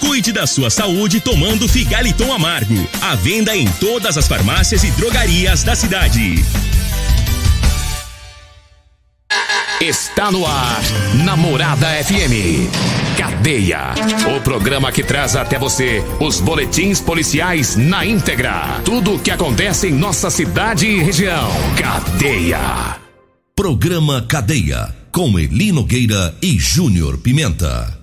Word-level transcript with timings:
Cuide 0.00 0.32
da 0.32 0.46
sua 0.46 0.70
saúde 0.70 1.20
tomando 1.20 1.68
Figaliton 1.68 2.32
Amargo. 2.32 2.88
À 3.00 3.14
venda 3.14 3.56
em 3.56 3.66
todas 3.80 4.16
as 4.16 4.26
farmácias 4.26 4.84
e 4.84 4.90
drogarias 4.92 5.62
da 5.62 5.74
cidade. 5.74 6.44
Está 9.80 10.32
no 10.32 10.44
ar, 10.44 10.80
Namorada 11.24 11.86
FM. 12.02 12.68
Cadeia. 13.16 13.94
O 14.36 14.40
programa 14.40 14.90
que 14.90 15.04
traz 15.04 15.36
até 15.36 15.56
você 15.56 16.02
os 16.18 16.40
boletins 16.40 17.00
policiais 17.00 17.76
na 17.76 18.04
íntegra. 18.04 18.80
Tudo 18.84 19.14
o 19.14 19.18
que 19.20 19.30
acontece 19.30 19.86
em 19.86 19.92
nossa 19.92 20.30
cidade 20.30 20.86
e 20.86 21.02
região. 21.02 21.48
Cadeia. 21.76 22.98
Programa 23.54 24.22
Cadeia. 24.22 24.94
Com 25.12 25.38
Eli 25.38 25.70
Nogueira 25.70 26.34
e 26.42 26.58
Júnior 26.58 27.18
Pimenta. 27.18 27.96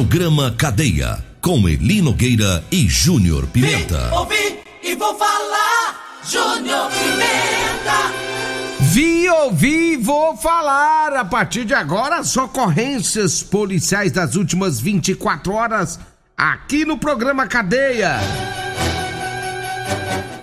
Programa 0.00 0.50
Cadeia 0.56 1.22
com 1.42 1.68
Eli 1.68 2.00
Nogueira 2.00 2.64
e 2.72 2.88
Júnior 2.88 3.46
Pimenta. 3.48 4.08
Vi, 4.08 4.14
ouvi 4.16 4.58
e 4.82 4.94
vou 4.94 5.14
falar, 5.14 6.20
Júnior 6.26 6.90
Pimenta. 6.90 8.80
Vi, 8.80 9.28
ouvi, 9.28 9.96
vou 9.98 10.34
falar. 10.38 11.12
A 11.12 11.24
partir 11.26 11.66
de 11.66 11.74
agora, 11.74 12.16
as 12.16 12.34
ocorrências 12.34 13.42
policiais 13.42 14.10
das 14.10 14.36
últimas 14.36 14.80
24 14.80 15.52
horas 15.52 16.00
aqui 16.34 16.86
no 16.86 16.96
programa 16.96 17.46
Cadeia. 17.46 18.20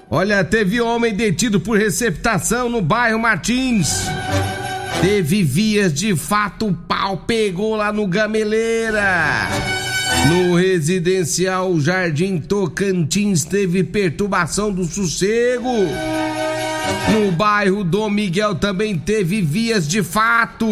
Olha, 0.08 0.44
teve 0.44 0.80
homem 0.80 1.16
detido 1.16 1.60
por 1.60 1.80
receptação 1.80 2.70
no 2.70 2.80
bairro 2.80 3.18
Martins. 3.18 4.06
Teve 5.02 5.44
vias 5.44 5.94
de 5.94 6.16
fato, 6.16 6.68
o 6.68 6.74
pau 6.74 7.18
pegou 7.18 7.76
lá 7.76 7.94
no 7.94 8.08
Gameleira. 8.08 9.48
No 10.28 10.56
residencial 10.56 11.80
Jardim 11.80 12.40
Tocantins 12.40 13.46
teve 13.46 13.84
perturbação 13.84 14.72
do 14.72 14.86
sossego. 14.86 15.72
No 17.12 17.32
bairro 17.32 17.84
Dom 17.84 18.10
Miguel 18.10 18.56
também 18.56 18.98
teve 18.98 19.42
vias 19.42 19.88
de 19.88 20.02
fato. 20.02 20.68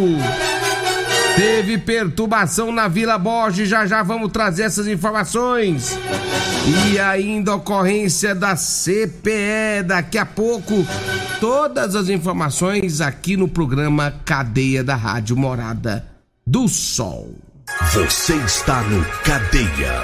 Teve 1.35 1.77
perturbação 1.77 2.71
na 2.71 2.87
Vila 2.87 3.17
Borges, 3.17 3.67
já 3.67 3.85
já 3.85 4.01
vamos 4.01 4.31
trazer 4.31 4.63
essas 4.63 4.87
informações. 4.87 5.97
E 6.91 6.99
ainda 6.99 7.55
ocorrência 7.55 8.33
da 8.33 8.55
CPE, 8.55 9.83
daqui 9.85 10.17
a 10.17 10.25
pouco, 10.25 10.85
todas 11.39 11.95
as 11.95 12.09
informações 12.09 13.01
aqui 13.01 13.35
no 13.35 13.47
programa 13.47 14.13
Cadeia 14.23 14.83
da 14.83 14.95
Rádio 14.95 15.35
Morada 15.35 16.05
do 16.47 16.67
Sol. 16.67 17.35
Você 17.93 18.35
está 18.35 18.81
no 18.83 19.03
Cadeia. 19.23 20.03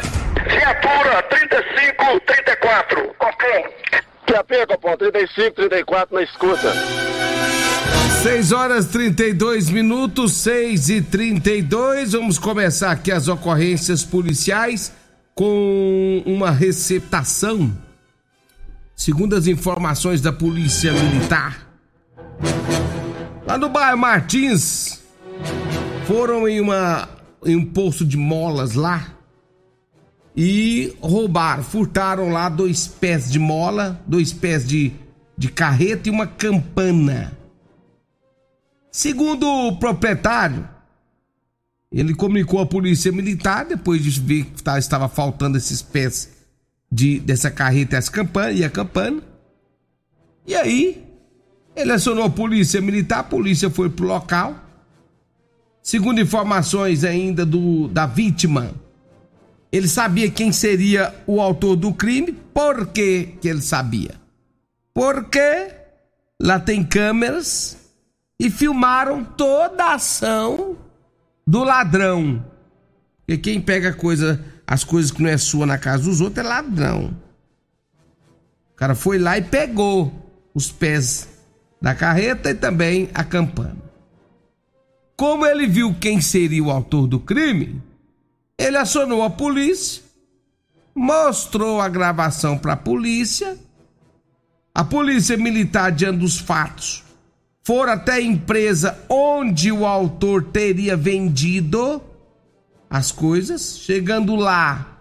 Viatura 0.49 1.23
3534. 1.29 3.15
Ok. 3.19 3.47
QAP, 4.27 4.65
Copom, 4.67 4.97
35, 4.97 5.55
34 5.55 6.15
na 6.15 6.23
escuta. 6.23 6.73
6 8.21 8.51
horas 8.51 8.85
32 8.85 9.71
minutos, 9.71 10.33
6 10.33 10.89
e 10.89 11.01
32. 11.01 12.11
Vamos 12.11 12.37
começar 12.37 12.91
aqui 12.91 13.11
as 13.11 13.27
ocorrências 13.27 14.03
policiais 14.03 14.93
com 15.33 16.21
uma 16.23 16.51
receptação. 16.51 17.75
Segundo 18.95 19.35
as 19.35 19.47
informações 19.47 20.21
da 20.21 20.31
Polícia 20.31 20.93
Militar, 20.93 21.67
lá 23.47 23.57
no 23.57 23.69
bairro 23.69 23.97
Martins, 23.97 25.01
foram 26.05 26.47
em, 26.47 26.61
uma, 26.61 27.09
em 27.43 27.55
um 27.55 27.65
poço 27.65 28.05
de 28.05 28.17
molas 28.17 28.75
lá 28.75 29.03
e 30.37 30.95
roubaram, 31.01 31.63
furtaram 31.63 32.29
lá 32.29 32.49
dois 32.49 32.85
pés 32.85 33.31
de 33.31 33.39
mola, 33.39 33.99
dois 34.05 34.31
pés 34.31 34.67
de, 34.67 34.91
de 35.35 35.47
carreta 35.47 36.07
e 36.07 36.11
uma 36.11 36.27
campana. 36.27 37.40
Segundo 38.91 39.47
o 39.47 39.77
proprietário, 39.77 40.67
ele 41.89 42.13
comunicou 42.13 42.59
à 42.59 42.65
polícia 42.65 43.09
militar 43.09 43.65
depois 43.65 44.03
de 44.03 44.19
ver 44.19 44.45
que 44.45 44.61
tá, 44.61 44.77
estava 44.77 45.07
faltando 45.07 45.57
esses 45.57 45.81
pés 45.81 46.29
de, 46.91 47.19
dessa 47.21 47.49
carreta 47.49 47.95
e, 47.95 47.97
as 47.97 48.09
campana, 48.09 48.51
e 48.51 48.65
a 48.65 48.69
campana. 48.69 49.21
E 50.45 50.53
aí, 50.53 51.05
ele 51.73 51.93
acionou 51.93 52.25
a 52.25 52.29
polícia 52.29 52.81
militar, 52.81 53.19
a 53.19 53.23
polícia 53.23 53.69
foi 53.69 53.89
pro 53.89 54.07
local. 54.07 54.55
Segundo 55.81 56.19
informações 56.19 57.05
ainda 57.05 57.45
do, 57.45 57.87
da 57.87 58.05
vítima, 58.05 58.73
ele 59.71 59.87
sabia 59.87 60.29
quem 60.29 60.51
seria 60.51 61.15
o 61.25 61.39
autor 61.39 61.77
do 61.77 61.93
crime. 61.93 62.33
Por 62.53 62.87
que, 62.87 63.37
que 63.39 63.47
ele 63.47 63.61
sabia? 63.61 64.15
Porque 64.93 65.71
lá 66.41 66.59
tem 66.59 66.83
câmeras 66.83 67.80
e 68.41 68.49
filmaram 68.49 69.23
toda 69.23 69.83
a 69.83 69.93
ação 69.93 70.75
do 71.45 71.63
ladrão. 71.63 72.43
Porque 73.19 73.37
quem 73.37 73.61
pega 73.61 73.93
coisa, 73.93 74.43
as 74.65 74.83
coisas 74.83 75.11
que 75.11 75.21
não 75.21 75.29
é 75.29 75.37
sua 75.37 75.67
na 75.67 75.77
casa 75.77 76.05
dos 76.05 76.19
outros 76.21 76.43
é 76.43 76.49
ladrão. 76.49 77.15
O 78.71 78.75
cara 78.75 78.95
foi 78.95 79.19
lá 79.19 79.37
e 79.37 79.43
pegou 79.43 80.11
os 80.55 80.71
pés 80.71 81.29
da 81.79 81.93
carreta 81.93 82.49
e 82.49 82.55
também 82.55 83.11
a 83.13 83.23
campana. 83.23 83.77
Como 85.15 85.45
ele 85.45 85.67
viu 85.67 85.93
quem 85.93 86.19
seria 86.19 86.63
o 86.63 86.71
autor 86.71 87.05
do 87.05 87.19
crime, 87.19 87.79
ele 88.57 88.77
acionou 88.77 89.21
a 89.21 89.29
polícia, 89.29 90.01
mostrou 90.95 91.79
a 91.79 91.87
gravação 91.87 92.57
para 92.57 92.73
a 92.73 92.77
polícia. 92.77 93.55
A 94.73 94.83
polícia 94.83 95.37
militar, 95.37 95.91
diante 95.91 96.17
dos 96.17 96.39
fatos, 96.39 97.03
foram 97.63 97.93
até 97.93 98.13
a 98.13 98.21
empresa 98.21 98.97
onde 99.07 99.71
o 99.71 99.85
autor 99.85 100.43
teria 100.43 100.97
vendido 100.97 102.01
as 102.89 103.11
coisas. 103.11 103.77
Chegando 103.79 104.35
lá, 104.35 104.99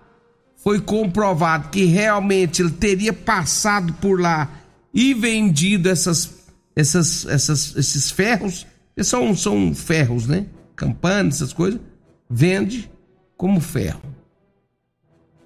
foi 0.56 0.80
comprovado 0.80 1.70
que 1.70 1.84
realmente 1.84 2.62
ele 2.62 2.70
teria 2.70 3.12
passado 3.12 3.94
por 3.94 4.20
lá 4.20 4.50
e 4.92 5.14
vendido 5.14 5.88
essas, 5.88 6.30
essas, 6.76 7.26
essas, 7.26 7.76
esses 7.76 8.10
ferros. 8.10 8.66
São, 9.02 9.34
são 9.34 9.74
ferros, 9.74 10.26
né? 10.26 10.46
Campanas, 10.76 11.36
essas 11.36 11.52
coisas. 11.52 11.80
Vende 12.28 12.90
como 13.36 13.60
ferro. 13.60 14.02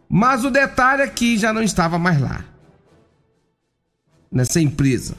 Mas 0.08 0.44
o 0.44 0.50
detalhe 0.50 1.02
é 1.02 1.06
que 1.06 1.38
já 1.38 1.52
não 1.52 1.62
estava 1.62 1.98
mais 1.98 2.20
lá. 2.20 2.44
Nessa 4.30 4.60
empresa. 4.60 5.14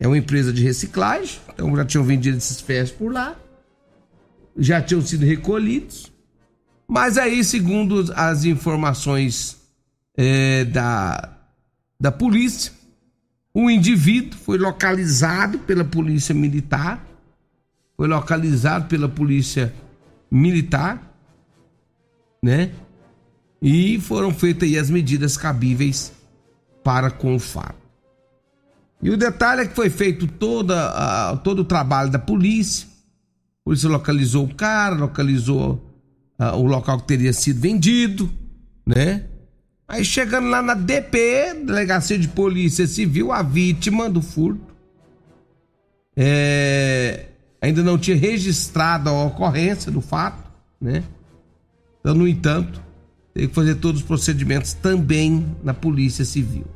É 0.00 0.06
uma 0.06 0.18
empresa 0.18 0.52
de 0.52 0.62
reciclagem, 0.62 1.40
então 1.52 1.74
já 1.76 1.84
tinham 1.84 2.04
vendido 2.04 2.36
esses 2.36 2.60
ferros 2.60 2.90
por 2.90 3.12
lá, 3.12 3.36
já 4.56 4.80
tinham 4.80 5.02
sido 5.02 5.26
recolhidos. 5.26 6.12
Mas 6.86 7.18
aí, 7.18 7.42
segundo 7.42 8.12
as 8.14 8.44
informações 8.44 9.58
é, 10.16 10.64
da, 10.64 11.36
da 12.00 12.12
polícia, 12.12 12.72
um 13.54 13.68
indivíduo 13.68 14.38
foi 14.38 14.56
localizado 14.56 15.58
pela 15.58 15.84
polícia 15.84 16.34
militar, 16.34 17.04
foi 17.96 18.06
localizado 18.06 18.86
pela 18.86 19.08
polícia 19.08 19.74
militar, 20.30 21.12
né? 22.42 22.70
E 23.60 23.98
foram 24.00 24.32
feitas 24.32 24.72
as 24.76 24.88
medidas 24.88 25.36
cabíveis 25.36 26.12
para 26.84 27.10
com 27.10 27.34
o 27.34 27.38
fato. 27.40 27.87
E 29.02 29.10
o 29.10 29.16
detalhe 29.16 29.62
é 29.62 29.66
que 29.66 29.74
foi 29.74 29.90
feito 29.90 30.26
toda, 30.26 31.32
uh, 31.32 31.36
todo 31.38 31.60
o 31.60 31.64
trabalho 31.64 32.10
da 32.10 32.18
polícia. 32.18 32.86
A 33.60 33.64
polícia 33.64 33.88
localizou 33.88 34.44
o 34.44 34.54
cara, 34.54 34.94
localizou 34.94 35.92
uh, 36.40 36.56
o 36.56 36.66
local 36.66 36.98
que 37.00 37.06
teria 37.06 37.32
sido 37.32 37.60
vendido, 37.60 38.30
né? 38.86 39.24
Aí 39.86 40.04
chegando 40.04 40.48
lá 40.48 40.60
na 40.60 40.74
DP, 40.74 41.64
Delegacia 41.64 42.18
de 42.18 42.28
Polícia 42.28 42.86
Civil, 42.86 43.32
a 43.32 43.42
vítima 43.42 44.10
do 44.10 44.20
furto 44.20 44.68
é, 46.20 47.26
ainda 47.62 47.80
não 47.80 47.96
tinha 47.96 48.16
registrado 48.16 49.08
a 49.08 49.24
ocorrência 49.24 49.92
do 49.92 50.00
fato, 50.00 50.50
né? 50.80 51.04
Então, 52.00 52.12
no 52.12 52.26
entanto, 52.26 52.82
tem 53.32 53.46
que 53.46 53.54
fazer 53.54 53.76
todos 53.76 54.00
os 54.00 54.06
procedimentos 54.06 54.72
também 54.72 55.56
na 55.62 55.72
Polícia 55.72 56.24
Civil. 56.24 56.66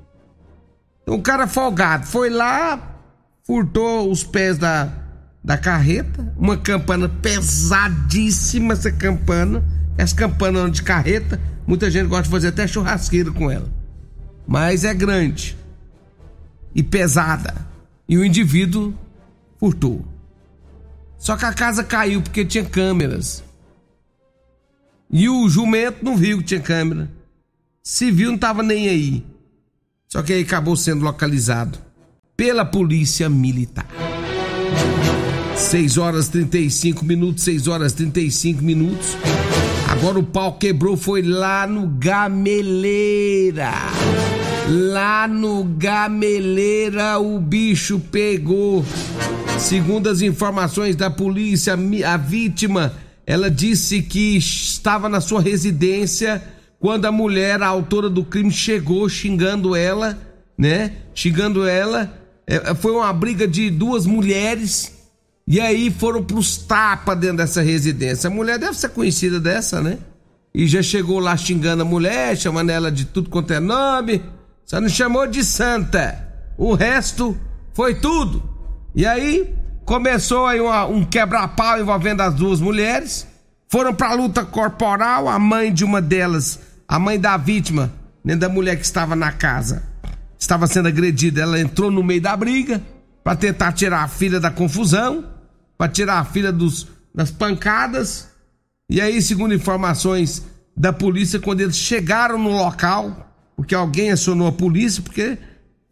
Então, 1.02 1.14
o 1.14 1.22
cara 1.22 1.46
folgado 1.46 2.06
foi 2.06 2.30
lá, 2.30 2.98
furtou 3.44 4.10
os 4.10 4.22
pés 4.22 4.58
da, 4.58 4.92
da 5.42 5.58
carreta, 5.58 6.32
uma 6.36 6.56
campana 6.56 7.08
pesadíssima, 7.08 8.74
essa 8.74 8.92
campana, 8.92 9.64
essa 9.98 10.14
campana 10.14 10.70
de 10.70 10.82
carreta, 10.82 11.40
muita 11.66 11.90
gente 11.90 12.08
gosta 12.08 12.24
de 12.24 12.30
fazer 12.30 12.48
até 12.48 12.66
churrasqueira 12.66 13.30
com 13.30 13.50
ela. 13.50 13.68
Mas 14.46 14.84
é 14.84 14.94
grande 14.94 15.56
e 16.74 16.82
pesada. 16.82 17.54
E 18.08 18.16
o 18.16 18.24
indivíduo 18.24 18.94
furtou. 19.58 20.04
Só 21.18 21.36
que 21.36 21.44
a 21.44 21.52
casa 21.52 21.84
caiu 21.84 22.20
porque 22.20 22.44
tinha 22.44 22.64
câmeras. 22.64 23.44
E 25.10 25.28
o 25.28 25.48
jumento 25.48 26.04
não 26.04 26.16
viu 26.16 26.38
que 26.38 26.44
tinha 26.44 26.60
câmera. 26.60 27.08
Se 27.82 28.10
viu, 28.10 28.30
não 28.30 28.38
tava 28.38 28.62
nem 28.62 28.88
aí. 28.88 29.24
Só 30.12 30.22
que 30.22 30.34
aí 30.34 30.42
acabou 30.42 30.76
sendo 30.76 31.06
localizado 31.06 31.78
pela 32.36 32.66
polícia 32.66 33.30
militar. 33.30 33.86
6 35.56 35.96
horas 35.96 36.28
35 36.28 37.02
minutos, 37.02 37.42
6 37.44 37.66
horas 37.66 37.94
35 37.94 38.62
minutos. 38.62 39.16
Agora 39.88 40.18
o 40.18 40.22
pau 40.22 40.58
quebrou, 40.58 40.98
foi 40.98 41.22
lá 41.22 41.66
no 41.66 41.86
Gameleira. 41.86 43.72
Lá 44.68 45.26
no 45.26 45.64
Gameleira 45.64 47.18
o 47.18 47.40
bicho 47.40 47.98
pegou. 47.98 48.84
Segundo 49.58 50.10
as 50.10 50.20
informações 50.20 50.94
da 50.94 51.08
polícia, 51.08 51.72
a 52.06 52.16
vítima, 52.18 52.92
ela 53.26 53.50
disse 53.50 54.02
que 54.02 54.36
estava 54.36 55.08
na 55.08 55.22
sua 55.22 55.40
residência 55.40 56.42
quando 56.82 57.04
a 57.04 57.12
mulher, 57.12 57.62
a 57.62 57.68
autora 57.68 58.10
do 58.10 58.24
crime, 58.24 58.50
chegou 58.50 59.08
xingando 59.08 59.76
ela, 59.76 60.18
né? 60.58 60.96
Xingando 61.14 61.64
ela. 61.64 62.12
É, 62.44 62.74
foi 62.74 62.90
uma 62.90 63.12
briga 63.12 63.46
de 63.46 63.70
duas 63.70 64.04
mulheres 64.04 64.92
e 65.46 65.60
aí 65.60 65.92
foram 65.92 66.24
pros 66.24 66.56
tapas 66.56 67.16
dentro 67.16 67.36
dessa 67.36 67.62
residência. 67.62 68.26
A 68.26 68.32
mulher 68.32 68.58
deve 68.58 68.76
ser 68.76 68.88
conhecida 68.88 69.38
dessa, 69.38 69.80
né? 69.80 69.96
E 70.52 70.66
já 70.66 70.82
chegou 70.82 71.20
lá 71.20 71.36
xingando 71.36 71.82
a 71.82 71.84
mulher, 71.84 72.36
chamando 72.36 72.70
ela 72.70 72.90
de 72.90 73.04
tudo 73.04 73.30
quanto 73.30 73.52
é 73.52 73.60
nome. 73.60 74.20
Só 74.66 74.80
não 74.80 74.88
chamou 74.88 75.28
de 75.28 75.44
santa. 75.44 76.28
O 76.58 76.74
resto 76.74 77.38
foi 77.72 77.94
tudo. 77.94 78.42
E 78.92 79.06
aí 79.06 79.54
começou 79.84 80.46
aí 80.46 80.60
uma, 80.60 80.84
um 80.86 81.04
quebra-pau 81.04 81.78
envolvendo 81.78 82.22
as 82.22 82.34
duas 82.34 82.60
mulheres. 82.60 83.24
Foram 83.68 83.94
pra 83.94 84.14
luta 84.14 84.44
corporal. 84.44 85.28
A 85.28 85.38
mãe 85.38 85.72
de 85.72 85.84
uma 85.84 86.02
delas, 86.02 86.60
a 86.92 86.98
mãe 86.98 87.18
da 87.18 87.38
vítima, 87.38 87.90
nem 88.22 88.36
da 88.36 88.50
mulher 88.50 88.76
que 88.76 88.84
estava 88.84 89.16
na 89.16 89.32
casa, 89.32 89.82
estava 90.38 90.66
sendo 90.66 90.88
agredida. 90.88 91.40
Ela 91.40 91.58
entrou 91.58 91.90
no 91.90 92.02
meio 92.02 92.20
da 92.20 92.36
briga 92.36 92.82
para 93.24 93.34
tentar 93.34 93.72
tirar 93.72 94.02
a 94.02 94.08
filha 94.08 94.38
da 94.38 94.50
confusão, 94.50 95.24
para 95.78 95.90
tirar 95.90 96.18
a 96.18 96.24
filha 96.26 96.52
dos, 96.52 96.86
das 97.14 97.30
pancadas. 97.30 98.28
E 98.90 99.00
aí, 99.00 99.22
segundo 99.22 99.54
informações 99.54 100.44
da 100.76 100.92
polícia, 100.92 101.40
quando 101.40 101.62
eles 101.62 101.78
chegaram 101.78 102.36
no 102.36 102.50
local, 102.50 103.34
porque 103.56 103.74
alguém 103.74 104.10
acionou 104.10 104.48
a 104.48 104.52
polícia, 104.52 105.02
porque 105.02 105.38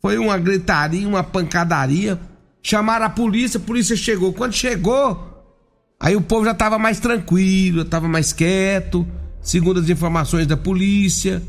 foi 0.03 0.19
uma 0.19 0.37
gritaria, 0.37 1.09
uma 1.09 1.25
pancadaria. 1.25 2.21
Chamaram 2.63 3.07
a 3.07 3.11
polícia, 3.11 3.57
a 3.57 3.63
polícia 3.63 3.97
chegou. 3.97 4.35
Quando 4.35 4.53
chegou, 4.53 5.57
aí 5.99 6.15
o 6.15 6.21
povo 6.21 6.45
já 6.45 6.53
estava 6.53 6.79
mais 6.79 7.01
tranquilo, 7.01 7.81
estava 7.81 8.07
mais 8.07 8.35
quieto, 8.35 9.07
segundo 9.43 9.81
as 9.81 9.89
informações 9.89 10.47
da 10.47 10.57
polícia. 10.57 11.43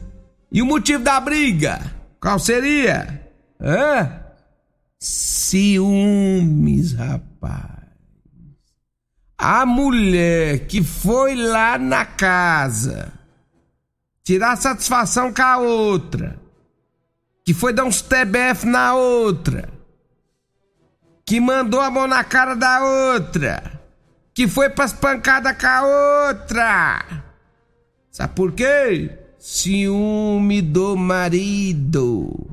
E 0.52 0.62
o 0.62 0.66
motivo 0.66 1.04
da 1.04 1.20
briga? 1.20 1.80
Qual 2.20 2.38
seria? 2.40 3.30
Hã? 3.60 4.22
Ciúmes, 5.00 6.94
rapaz. 6.94 7.82
A 9.38 9.66
mulher 9.66 10.68
que 10.68 10.84
foi 10.84 11.36
lá 11.36 11.78
na 11.78 12.06
casa 12.06 13.12
tirar 14.24 14.56
satisfação 14.56 15.34
com 15.34 15.42
a 15.42 15.58
outra, 15.58 16.40
que 17.44 17.54
foi 17.54 17.74
dar 17.74 17.86
uns 17.86 18.02
TBF 18.02 18.68
na 18.68 18.94
outra, 18.94 19.68
que 21.26 21.40
mandou 21.40 21.82
a 21.82 21.90
mão 21.90 22.08
na 22.08 22.24
cara 22.24 22.56
da 22.56 22.84
outra, 23.14 23.82
que 24.34 24.48
foi 24.48 24.70
pras 24.70 24.94
pancadas 24.94 25.58
com 25.60 25.68
a 25.68 26.28
outra. 26.30 27.21
Sabe 28.12 28.36
por 28.36 28.52
quê? 28.52 29.18
Ciúme 29.40 30.62
do 30.62 30.98
marido. 30.98 32.50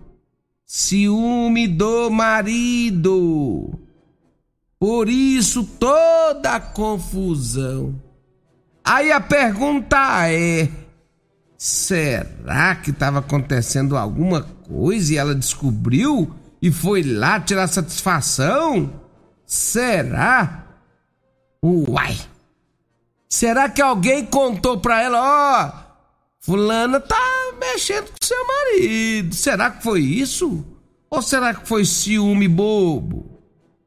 Ciúme 0.64 1.66
do 1.66 2.08
marido. 2.10 3.78
Por 4.78 5.08
isso 5.08 5.64
toda 5.64 6.54
a 6.54 6.60
confusão. 6.60 8.00
Aí 8.84 9.10
a 9.10 9.20
pergunta 9.20 10.30
é: 10.30 10.68
será 11.58 12.76
que 12.76 12.90
estava 12.90 13.18
acontecendo 13.18 13.96
alguma 13.96 14.42
coisa 14.42 15.12
e 15.12 15.16
ela 15.16 15.34
descobriu 15.34 16.32
e 16.62 16.70
foi 16.70 17.02
lá 17.02 17.40
tirar 17.40 17.66
satisfação? 17.66 18.92
Será? 19.44 20.64
Uai! 21.62 22.16
Será 23.28 23.68
que 23.68 23.82
alguém 23.82 24.24
contou 24.24 24.80
pra 24.80 25.02
ela, 25.02 25.20
ó, 25.20 25.68
oh, 25.68 25.88
fulana 26.40 26.98
tá 26.98 27.52
mexendo 27.60 28.06
com 28.06 28.24
seu 28.24 28.46
marido? 28.46 29.34
Será 29.34 29.70
que 29.70 29.82
foi 29.82 30.00
isso? 30.00 30.64
Ou 31.10 31.20
será 31.20 31.52
que 31.52 31.68
foi 31.68 31.84
ciúme 31.84 32.48
bobo? 32.48 33.38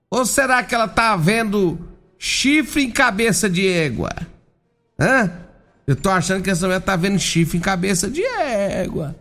Ou 0.09 0.25
será 0.25 0.63
que 0.63 0.75
ela 0.75 0.87
tá 0.87 1.15
vendo 1.15 1.79
chifre 2.19 2.83
em 2.83 2.91
cabeça 2.91 3.49
de 3.49 3.67
égua? 3.67 4.11
Hã? 4.99 5.31
Eu 5.87 5.95
tô 5.95 6.09
achando 6.09 6.43
que 6.43 6.49
essa 6.49 6.67
mulher 6.67 6.81
tá 6.81 6.95
vendo 6.95 7.17
chifre 7.17 7.57
em 7.57 7.61
cabeça 7.61 8.09
de 8.09 8.23
égua. 8.23 9.15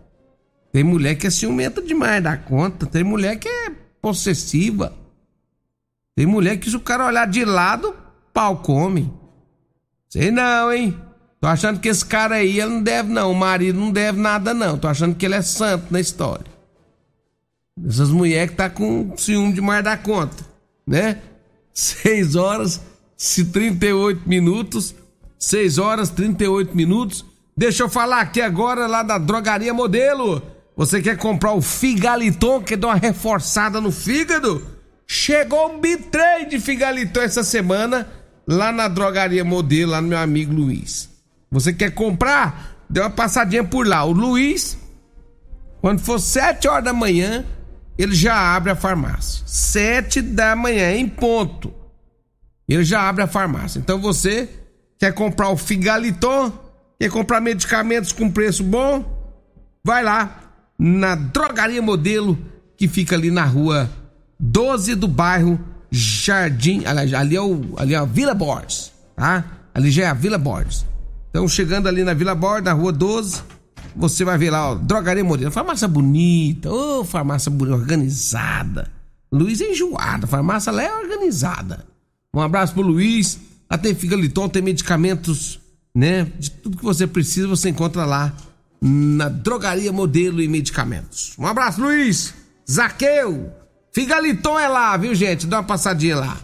Tem 0.72 0.84
mulher 0.84 1.16
que 1.16 1.26
é 1.26 1.30
ciumenta 1.30 1.80
demais 1.80 2.22
da 2.22 2.36
conta. 2.36 2.86
Tem 2.86 3.02
mulher 3.02 3.36
que 3.36 3.48
é 3.48 3.70
possessiva. 4.00 4.94
Tem 6.14 6.26
mulher 6.26 6.58
que 6.58 6.68
se 6.68 6.76
o 6.76 6.80
cara 6.80 7.06
olhar 7.06 7.26
de 7.26 7.44
lado, 7.44 7.96
pau 8.32 8.58
come. 8.58 9.12
Sei 10.10 10.30
não, 10.30 10.72
hein? 10.72 10.98
Tô 11.40 11.46
achando 11.46 11.80
que 11.80 11.88
esse 11.88 12.04
cara 12.04 12.34
aí, 12.34 12.60
ele 12.60 12.70
não 12.70 12.82
deve 12.82 13.10
não. 13.10 13.32
O 13.32 13.34
marido 13.34 13.80
não 13.80 13.90
deve 13.90 14.20
nada 14.20 14.52
não. 14.52 14.76
Tô 14.76 14.88
achando 14.88 15.14
que 15.14 15.24
ele 15.24 15.36
é 15.36 15.42
santo 15.42 15.86
na 15.90 16.00
história. 16.00 16.44
Essas 17.86 18.10
mulheres 18.10 18.50
que 18.50 18.56
tá 18.56 18.68
com 18.68 19.16
ciúme 19.16 19.54
demais 19.54 19.82
da 19.82 19.96
conta 19.96 20.50
né? 20.90 21.18
6 21.72 22.34
horas 22.34 22.80
e 23.38 23.44
38 23.44 24.28
minutos. 24.28 24.92
6 25.38 25.78
horas 25.78 26.08
e 26.08 26.14
38 26.14 26.76
minutos. 26.76 27.24
Deixa 27.56 27.84
eu 27.84 27.88
falar 27.88 28.20
aqui 28.20 28.40
agora 28.40 28.88
lá 28.88 29.04
da 29.04 29.16
Drogaria 29.16 29.72
Modelo. 29.72 30.42
Você 30.76 31.00
quer 31.00 31.16
comprar 31.16 31.52
o 31.52 31.62
Figaliton, 31.62 32.60
quer 32.62 32.76
dar 32.76 32.88
uma 32.88 32.96
reforçada 32.96 33.80
no 33.80 33.92
fígado? 33.92 34.66
Chegou 35.06 35.74
um 35.74 35.80
bitrem 35.80 36.48
de 36.48 36.58
Figaliton 36.58 37.20
essa 37.20 37.44
semana 37.44 38.08
lá 38.46 38.72
na 38.72 38.88
Drogaria 38.88 39.44
Modelo, 39.44 39.92
lá 39.92 40.00
no 40.00 40.08
meu 40.08 40.18
amigo 40.18 40.52
Luiz. 40.52 41.08
Você 41.50 41.72
quer 41.72 41.90
comprar? 41.92 42.84
Dê 42.88 43.00
uma 43.00 43.10
passadinha 43.10 43.64
por 43.64 43.86
lá. 43.86 44.04
O 44.04 44.12
Luiz, 44.12 44.78
quando 45.80 46.00
for 46.00 46.18
7 46.18 46.68
horas 46.68 46.84
da 46.84 46.92
manhã, 46.92 47.44
ele 48.00 48.14
já 48.14 48.56
abre 48.56 48.70
a 48.70 48.74
farmácia. 48.74 49.42
Sete 49.44 50.22
da 50.22 50.56
manhã, 50.56 50.90
em 50.92 51.06
ponto. 51.06 51.70
Ele 52.66 52.82
já 52.82 53.06
abre 53.06 53.22
a 53.22 53.26
farmácia. 53.26 53.78
Então 53.78 54.00
você 54.00 54.48
quer 54.98 55.12
comprar 55.12 55.50
o 55.50 55.56
Figaliton, 55.56 56.50
quer 56.98 57.10
comprar 57.10 57.42
medicamentos 57.42 58.10
com 58.10 58.30
preço 58.30 58.64
bom? 58.64 59.04
Vai 59.84 60.02
lá 60.02 60.54
na 60.78 61.14
Drogaria 61.14 61.82
Modelo, 61.82 62.38
que 62.74 62.88
fica 62.88 63.14
ali 63.14 63.30
na 63.30 63.44
rua 63.44 63.90
12 64.38 64.94
do 64.94 65.06
bairro 65.06 65.60
Jardim. 65.90 66.84
Ali, 66.86 67.36
é, 67.36 67.40
o, 67.40 67.74
ali 67.76 67.94
é 67.94 67.96
a 67.96 68.04
Vila 68.04 68.34
Borges, 68.34 68.92
tá? 69.16 69.44
Ali 69.74 69.90
já 69.90 70.04
é 70.04 70.06
a 70.06 70.14
Vila 70.14 70.38
Borges. 70.38 70.86
Então 71.30 71.46
chegando 71.48 71.88
ali 71.88 72.04
na 72.04 72.14
Vila 72.14 72.34
Borges, 72.34 72.64
na 72.64 72.72
rua 72.72 72.92
12 72.92 73.42
você 73.94 74.24
vai 74.24 74.38
ver 74.38 74.50
lá, 74.50 74.70
ó, 74.70 74.74
drogaria 74.74 75.24
modelo, 75.24 75.50
farmácia 75.50 75.88
bonita, 75.88 76.70
ô, 76.70 77.00
oh, 77.00 77.04
farmácia 77.04 77.50
organizada. 77.52 78.90
Luiz 79.32 79.60
é 79.60 79.70
enjoado, 79.70 80.26
farmácia 80.26 80.72
lá 80.72 80.82
é 80.82 80.92
organizada. 80.92 81.86
Um 82.34 82.40
abraço 82.40 82.72
pro 82.72 82.82
Luiz. 82.82 83.38
Lá 83.70 83.78
tem 83.78 83.94
Figaliton, 83.94 84.48
tem 84.48 84.62
medicamentos, 84.62 85.60
né? 85.94 86.24
De 86.38 86.50
tudo 86.50 86.76
que 86.76 86.84
você 86.84 87.06
precisa, 87.06 87.46
você 87.46 87.68
encontra 87.68 88.04
lá 88.04 88.32
na 88.80 89.28
Drogaria 89.28 89.92
Modelo 89.92 90.42
e 90.42 90.48
Medicamentos. 90.48 91.34
Um 91.38 91.46
abraço, 91.46 91.80
Luiz! 91.80 92.34
Zaqueu! 92.68 93.59
Figaliton 93.92 94.58
é 94.58 94.68
lá, 94.68 94.96
viu, 94.96 95.14
gente? 95.14 95.46
Dá 95.46 95.58
uma 95.58 95.64
passadinha 95.64 96.16
lá. 96.16 96.40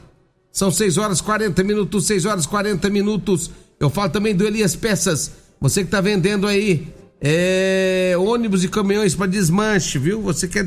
São 0.50 0.71
6 0.71 0.99
horas 0.99 1.21
40 1.21 1.62
minutos, 1.62 2.07
6 2.07 2.25
horas 2.25 2.47
40 2.47 2.88
minutos. 2.91 3.50
Eu 3.79 3.91
falo 3.91 4.11
também 4.11 4.35
do 4.35 4.47
Elias 4.47 4.75
Peças. 4.75 5.31
Você 5.61 5.85
que 5.85 5.91
tá 5.91 6.00
vendendo 6.00 6.47
aí 6.47 6.93
é, 7.21 8.15
ônibus 8.19 8.65
e 8.65 8.69
caminhões 8.69 9.15
para 9.15 9.26
desmanche, 9.26 9.99
viu? 9.99 10.23
Você 10.23 10.49
quer, 10.49 10.67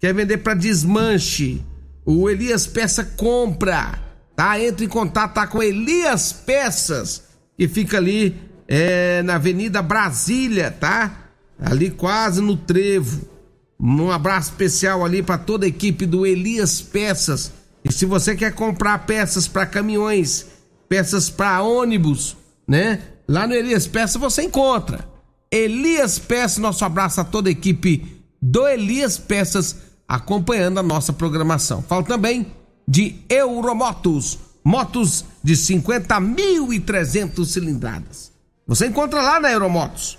quer 0.00 0.12
vender 0.14 0.38
para 0.38 0.54
desmanche. 0.54 1.64
O 2.04 2.28
Elias 2.28 2.66
Peça 2.66 3.04
compra, 3.04 3.98
tá? 4.34 4.60
Entre 4.60 4.86
em 4.86 4.88
contato 4.88 5.34
tá 5.34 5.46
com 5.46 5.62
Elias 5.62 6.32
Peças, 6.32 7.22
que 7.56 7.68
fica 7.68 7.96
ali 7.96 8.36
é, 8.66 9.22
na 9.22 9.34
Avenida 9.34 9.82
Brasília, 9.82 10.70
tá? 10.70 11.30
Ali 11.60 11.90
quase 11.90 12.40
no 12.40 12.56
Trevo. 12.56 13.37
Um 13.80 14.10
abraço 14.10 14.50
especial 14.50 15.04
ali 15.04 15.22
para 15.22 15.38
toda 15.38 15.64
a 15.64 15.68
equipe 15.68 16.04
do 16.04 16.26
Elias 16.26 16.80
Peças. 16.80 17.52
E 17.84 17.92
se 17.92 18.04
você 18.04 18.34
quer 18.34 18.52
comprar 18.52 19.06
peças 19.06 19.46
para 19.46 19.64
caminhões, 19.66 20.46
peças 20.88 21.30
para 21.30 21.62
ônibus, 21.62 22.36
né? 22.66 23.00
Lá 23.28 23.46
no 23.46 23.54
Elias 23.54 23.86
Peças 23.86 24.20
você 24.20 24.42
encontra. 24.42 25.06
Elias 25.50 26.18
Peças, 26.18 26.58
nosso 26.58 26.84
abraço 26.84 27.20
a 27.20 27.24
toda 27.24 27.48
a 27.48 27.52
equipe 27.52 28.22
do 28.40 28.66
Elias 28.66 29.16
Peças 29.18 29.76
acompanhando 30.08 30.80
a 30.80 30.82
nossa 30.82 31.12
programação. 31.12 31.82
Falo 31.82 32.04
também 32.04 32.46
de 32.86 33.16
Euromotos, 33.28 34.38
motos 34.64 35.24
de 35.42 35.54
50.300 35.54 37.44
cilindradas. 37.44 38.32
Você 38.66 38.86
encontra 38.86 39.22
lá 39.22 39.38
na 39.38 39.52
Euromotos. 39.52 40.18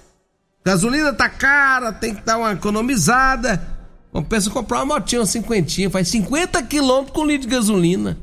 Gasolina 0.65 1.13
tá 1.13 1.29
cara, 1.29 1.91
tem 1.91 2.13
que 2.13 2.21
dar 2.21 2.37
uma 2.37 2.53
economizada. 2.53 3.61
Compensa 4.11 4.49
comprar 4.49 4.83
uma 4.83 4.95
motinha, 4.95 5.21
uma 5.21 5.27
cinquentinha, 5.27 5.89
faz 5.89 6.07
50 6.09 6.61
quilômetros 6.63 7.15
com 7.15 7.25
litro 7.25 7.47
de 7.47 7.55
gasolina. 7.55 8.17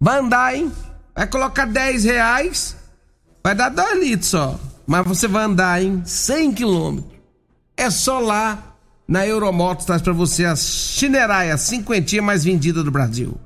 Vai 0.00 0.18
andar, 0.18 0.54
hein? 0.54 0.72
Vai 1.14 1.26
colocar 1.26 1.66
10 1.66 2.04
reais, 2.04 2.76
vai 3.42 3.54
dar 3.54 3.68
2 3.68 4.00
litros 4.00 4.30
só. 4.30 4.58
Mas 4.86 5.06
você 5.06 5.28
vai 5.28 5.44
andar 5.44 5.82
em 5.82 6.04
100 6.04 6.52
quilômetros. 6.52 7.12
É 7.76 7.90
só 7.90 8.18
lá 8.18 8.72
na 9.06 9.26
Euromotos 9.26 9.84
traz 9.84 10.00
para 10.00 10.12
você 10.12 10.44
a 10.44 10.56
Chinerai, 10.56 11.50
a 11.50 11.58
cinquentinha 11.58 12.22
mais 12.22 12.44
vendida 12.44 12.82
do 12.82 12.90
Brasil. 12.90 13.36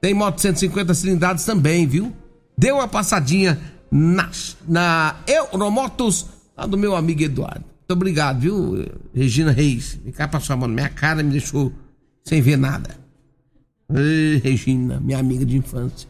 Tem 0.00 0.14
moto 0.14 0.40
150 0.40 0.94
cilindradas 0.94 1.44
também, 1.44 1.86
viu? 1.86 2.12
Dê 2.56 2.70
uma 2.70 2.86
passadinha 2.86 3.58
na, 3.90 4.30
na 4.66 5.16
Euromotos, 5.26 6.26
lá 6.56 6.66
do 6.66 6.78
meu 6.78 6.94
amigo 6.94 7.22
Eduardo. 7.22 7.64
Muito 7.88 8.00
obrigado, 8.00 8.40
viu, 8.40 8.84
Regina 9.14 9.50
Reis? 9.50 9.98
Cá 10.14 10.28
pra 10.28 10.40
sua 10.40 10.54
mão 10.54 10.68
na 10.68 10.74
minha 10.74 10.90
cara, 10.90 11.22
me 11.22 11.30
deixou 11.30 11.72
sem 12.22 12.42
ver 12.42 12.58
nada. 12.58 12.94
Ei, 13.90 14.36
Regina, 14.44 15.00
minha 15.00 15.18
amiga 15.18 15.42
de 15.46 15.56
infância. 15.56 16.06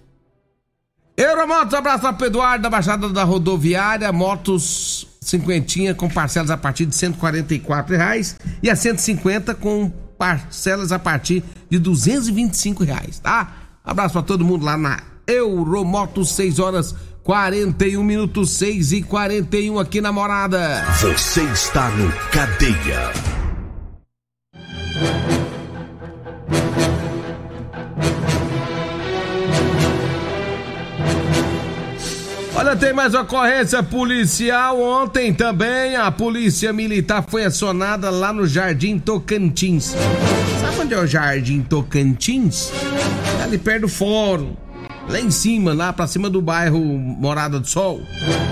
Euromotos, 1.16 1.74
abraço 1.74 2.12
para 2.14 2.26
Eduardo 2.26 2.64
da 2.64 2.68
Baixada 2.68 3.08
da 3.10 3.22
Rodoviária, 3.22 4.10
motos 4.10 5.06
cinquentinha 5.20 5.94
com 5.94 6.08
parcelas 6.08 6.50
a 6.50 6.56
partir 6.56 6.84
de 6.84 6.96
144 6.96 7.94
reais 7.94 8.36
e 8.60 8.68
a 8.68 8.74
150 8.74 9.54
com 9.54 9.88
parcelas 10.18 10.90
a 10.90 10.98
partir 10.98 11.44
de 11.70 11.78
225 11.78 12.82
reais, 12.82 13.20
tá? 13.20 13.52
Abraço 13.84 14.14
para 14.14 14.22
todo 14.22 14.44
mundo 14.44 14.64
lá 14.64 14.76
na 14.76 15.00
Euromotos, 15.28 16.30
6 16.30 16.58
horas 16.58 16.92
41 17.28 18.02
minutos, 18.02 18.52
6 18.52 18.92
e 18.92 19.02
41 19.02 19.78
aqui 19.78 20.00
na 20.00 20.10
Morada. 20.10 20.82
Você 20.98 21.42
está 21.42 21.90
no 21.90 22.10
Cadeia. 22.30 23.12
Olha, 32.56 32.74
tem 32.74 32.94
mais 32.94 33.12
ocorrência 33.12 33.82
policial. 33.82 34.80
Ontem 34.80 35.34
também 35.34 35.96
a 35.96 36.10
polícia 36.10 36.72
militar 36.72 37.22
foi 37.28 37.44
acionada 37.44 38.08
lá 38.08 38.32
no 38.32 38.46
Jardim 38.46 38.98
Tocantins. 38.98 39.94
Sabe 40.62 40.80
onde 40.80 40.94
é 40.94 40.98
o 40.98 41.06
Jardim 41.06 41.60
Tocantins? 41.60 42.72
É 43.38 43.42
ali 43.42 43.58
perto 43.58 43.82
do 43.82 43.88
fórum. 43.88 44.67
Lá 45.08 45.20
em 45.20 45.30
cima, 45.30 45.72
lá 45.72 45.92
pra 45.92 46.06
cima 46.06 46.28
do 46.28 46.42
bairro 46.42 46.78
Morada 46.80 47.58
do 47.58 47.66
Sol, 47.66 48.02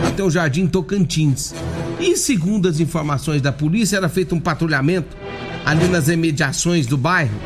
até 0.07 0.23
o 0.23 0.31
Jardim 0.31 0.67
Tocantins. 0.67 1.55
E 2.01 2.17
segundo 2.17 2.69
as 2.69 2.81
informações 2.81 3.43
da 3.43 3.53
polícia, 3.53 3.97
era 3.97 4.09
feito 4.09 4.35
um 4.35 4.41
patrulhamento 4.41 5.17
ali 5.67 5.87
nas 5.89 6.09
imediações 6.09 6.87
do 6.87 6.97
bairro. 6.97 7.39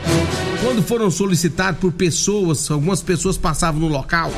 Quando 0.62 0.82
foram 0.82 1.10
solicitados 1.10 1.80
por 1.80 1.90
pessoas, 1.90 2.70
algumas 2.70 3.02
pessoas 3.02 3.38
passavam 3.38 3.80
no 3.80 3.88
local 3.88 4.30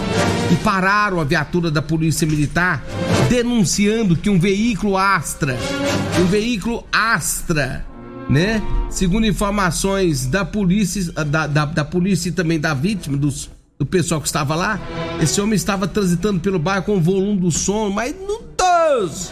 e 0.53 0.57
pararam 0.57 1.21
a 1.21 1.25
viatura 1.25 1.69
da 1.71 1.83
Polícia 1.83 2.27
Militar 2.27 2.83
denunciando 3.29 4.15
que 4.15 4.31
um 4.31 4.39
veículo 4.39 4.97
Astra, 4.97 5.59
um 6.21 6.27
veículo 6.27 6.87
Astra, 6.93 7.85
né? 8.31 8.63
Segundo 8.89 9.27
informações 9.27 10.27
da 10.27 10.45
polícia, 10.45 11.13
da, 11.25 11.47
da, 11.47 11.65
da 11.65 11.85
polícia 11.85 12.29
e 12.29 12.33
também 12.33 12.61
da 12.61 12.73
vítima, 12.73 13.17
dos, 13.17 13.51
do 13.83 13.87
pessoal 13.87 14.21
que 14.21 14.29
estava 14.29 14.55
lá, 14.55 14.81
esse 15.21 15.41
homem 15.41 15.57
estava 15.57 15.89
transitando 15.89 16.39
pelo 16.39 16.59
bairro 16.59 16.85
com 16.85 16.97
o 16.97 17.01
volume 17.01 17.41
do 17.41 17.51
som, 17.51 17.91
mas 17.91 18.15
no 18.15 18.43
Deus! 18.57 19.31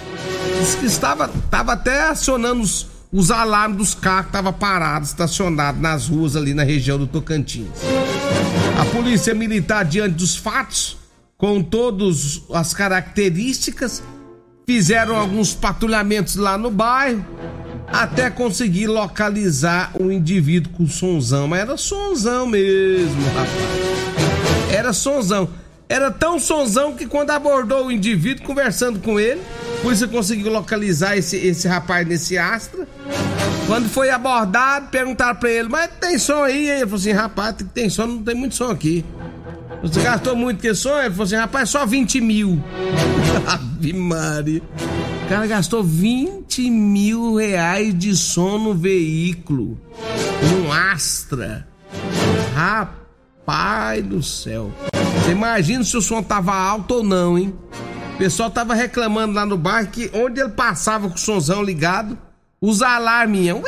Estava, 0.82 1.30
estava 1.44 1.72
até 1.72 2.08
acionando 2.08 2.62
os 2.62 2.90
os 3.12 3.32
alarmes 3.32 3.76
dos 3.76 3.94
carros 3.94 4.26
que 4.26 4.28
estavam 4.28 4.52
parados, 4.52 5.08
estacionados 5.08 5.80
nas 5.80 6.06
ruas 6.06 6.36
ali 6.36 6.54
na 6.54 6.62
região 6.62 6.96
do 6.96 7.08
Tocantins. 7.08 7.66
A 8.80 8.84
polícia 8.84 9.34
militar, 9.34 9.84
diante 9.84 10.14
dos 10.14 10.36
fatos, 10.36 10.96
com 11.36 11.60
todas 11.60 12.40
as 12.54 12.72
características, 12.72 14.00
fizeram 14.64 15.16
alguns 15.16 15.54
patrulhamentos 15.54 16.36
lá 16.36 16.56
no 16.56 16.70
bairro 16.70 17.24
até 17.92 18.30
conseguir 18.30 18.86
localizar 18.86 19.90
o 19.98 20.10
indivíduo 20.10 20.72
com 20.72 20.86
sonzão. 20.86 21.48
Mas 21.48 21.60
era 21.60 21.76
sonzão 21.76 22.46
mesmo, 22.46 23.22
rapaz. 23.34 24.09
Era 24.80 24.94
sonzão. 24.94 25.50
Era 25.90 26.10
tão 26.10 26.38
sonzão 26.38 26.94
que 26.94 27.04
quando 27.04 27.32
abordou 27.32 27.86
o 27.86 27.92
indivíduo, 27.92 28.46
conversando 28.46 28.98
com 28.98 29.20
ele, 29.20 29.42
a 29.78 29.82
polícia 29.82 30.08
conseguiu 30.08 30.50
localizar 30.50 31.18
esse, 31.18 31.36
esse 31.36 31.68
rapaz 31.68 32.08
nesse 32.08 32.38
Astra. 32.38 32.88
Quando 33.66 33.90
foi 33.90 34.08
abordado, 34.08 34.88
perguntaram 34.88 35.36
pra 35.38 35.50
ele, 35.50 35.68
mas 35.68 35.90
tem 36.00 36.16
som 36.16 36.44
aí? 36.44 36.70
Ele 36.70 36.80
falou 36.80 36.96
assim, 36.96 37.12
rapaz, 37.12 37.56
tem 37.74 37.90
som, 37.90 38.06
não 38.06 38.22
tem 38.22 38.34
muito 38.34 38.54
som 38.54 38.70
aqui. 38.70 39.04
Você 39.82 40.00
gastou 40.00 40.34
muito 40.34 40.62
que 40.62 40.74
som? 40.74 40.98
Ele 40.98 41.10
falou 41.10 41.24
assim, 41.24 41.36
rapaz, 41.36 41.68
só 41.68 41.84
20 41.84 42.22
mil. 42.22 42.58
Ave 43.46 43.92
Maria. 43.92 44.62
O 45.26 45.28
cara 45.28 45.46
gastou 45.46 45.84
20 45.84 46.70
mil 46.70 47.34
reais 47.34 47.92
de 47.98 48.16
som 48.16 48.56
no 48.56 48.72
veículo. 48.72 49.78
Um 50.64 50.72
Astra. 50.72 51.68
Rapaz 52.54 52.99
do 54.02 54.22
céu. 54.22 54.70
Você 55.14 55.32
imagina 55.32 55.84
se 55.84 55.96
o 55.96 56.02
som 56.02 56.22
tava 56.22 56.54
alto 56.54 56.96
ou 56.96 57.02
não, 57.02 57.38
hein? 57.38 57.54
O 58.14 58.18
pessoal 58.18 58.50
tava 58.50 58.74
reclamando 58.74 59.34
lá 59.34 59.46
no 59.46 59.56
bar 59.56 59.90
que 59.90 60.10
onde 60.14 60.40
ele 60.40 60.50
passava 60.50 61.08
com 61.08 61.14
o 61.14 61.18
somzão 61.18 61.62
ligado, 61.62 62.18
os 62.60 62.82
alarmes 62.82 63.46
iam. 63.46 63.62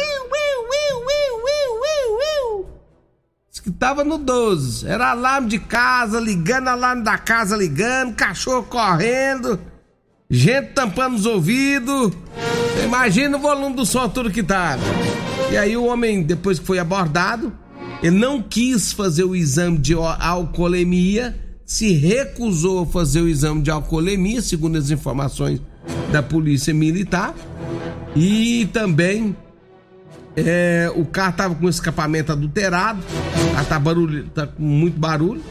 Que 3.62 3.70
tava 3.70 4.02
no 4.02 4.18
12. 4.18 4.88
Era 4.88 5.12
alarme 5.12 5.48
de 5.48 5.58
casa 5.60 6.18
ligando, 6.18 6.66
alarme 6.66 7.04
da 7.04 7.16
casa 7.16 7.56
ligando, 7.56 8.12
cachorro 8.12 8.64
correndo, 8.64 9.60
gente 10.28 10.72
tampando 10.72 11.14
os 11.14 11.26
ouvidos. 11.26 12.12
Imagina 12.84 13.36
o 13.36 13.40
volume 13.40 13.76
do 13.76 13.86
som 13.86 14.08
tudo 14.08 14.32
que 14.32 14.42
tava. 14.42 14.82
E 15.48 15.56
aí 15.56 15.76
o 15.76 15.84
homem, 15.84 16.24
depois 16.24 16.58
que 16.58 16.66
foi 16.66 16.80
abordado, 16.80 17.52
ele 18.02 18.18
não 18.18 18.42
quis 18.42 18.92
fazer 18.92 19.25
o 19.25 19.37
exame 19.37 19.78
de 19.78 19.94
alcoolemia, 19.94 21.38
se 21.64 21.92
recusou 21.92 22.82
a 22.82 22.87
fazer 22.87 23.21
o 23.21 23.28
exame 23.28 23.62
de 23.62 23.71
alcoolemia, 23.71 24.42
segundo 24.42 24.76
as 24.76 24.90
informações 24.90 25.61
da 26.11 26.23
polícia 26.23 26.75
militar. 26.75 27.35
E 28.14 28.68
também 28.73 29.37
é, 30.37 30.92
o 30.97 31.04
carro 31.04 31.30
estava 31.30 31.54
com 31.54 31.68
escapamento 31.68 32.32
adulterado, 32.32 33.00
tá, 33.68 33.80
tá 34.35 34.47
com 34.47 34.62
muito 34.62 34.99
barulho. 34.99 35.42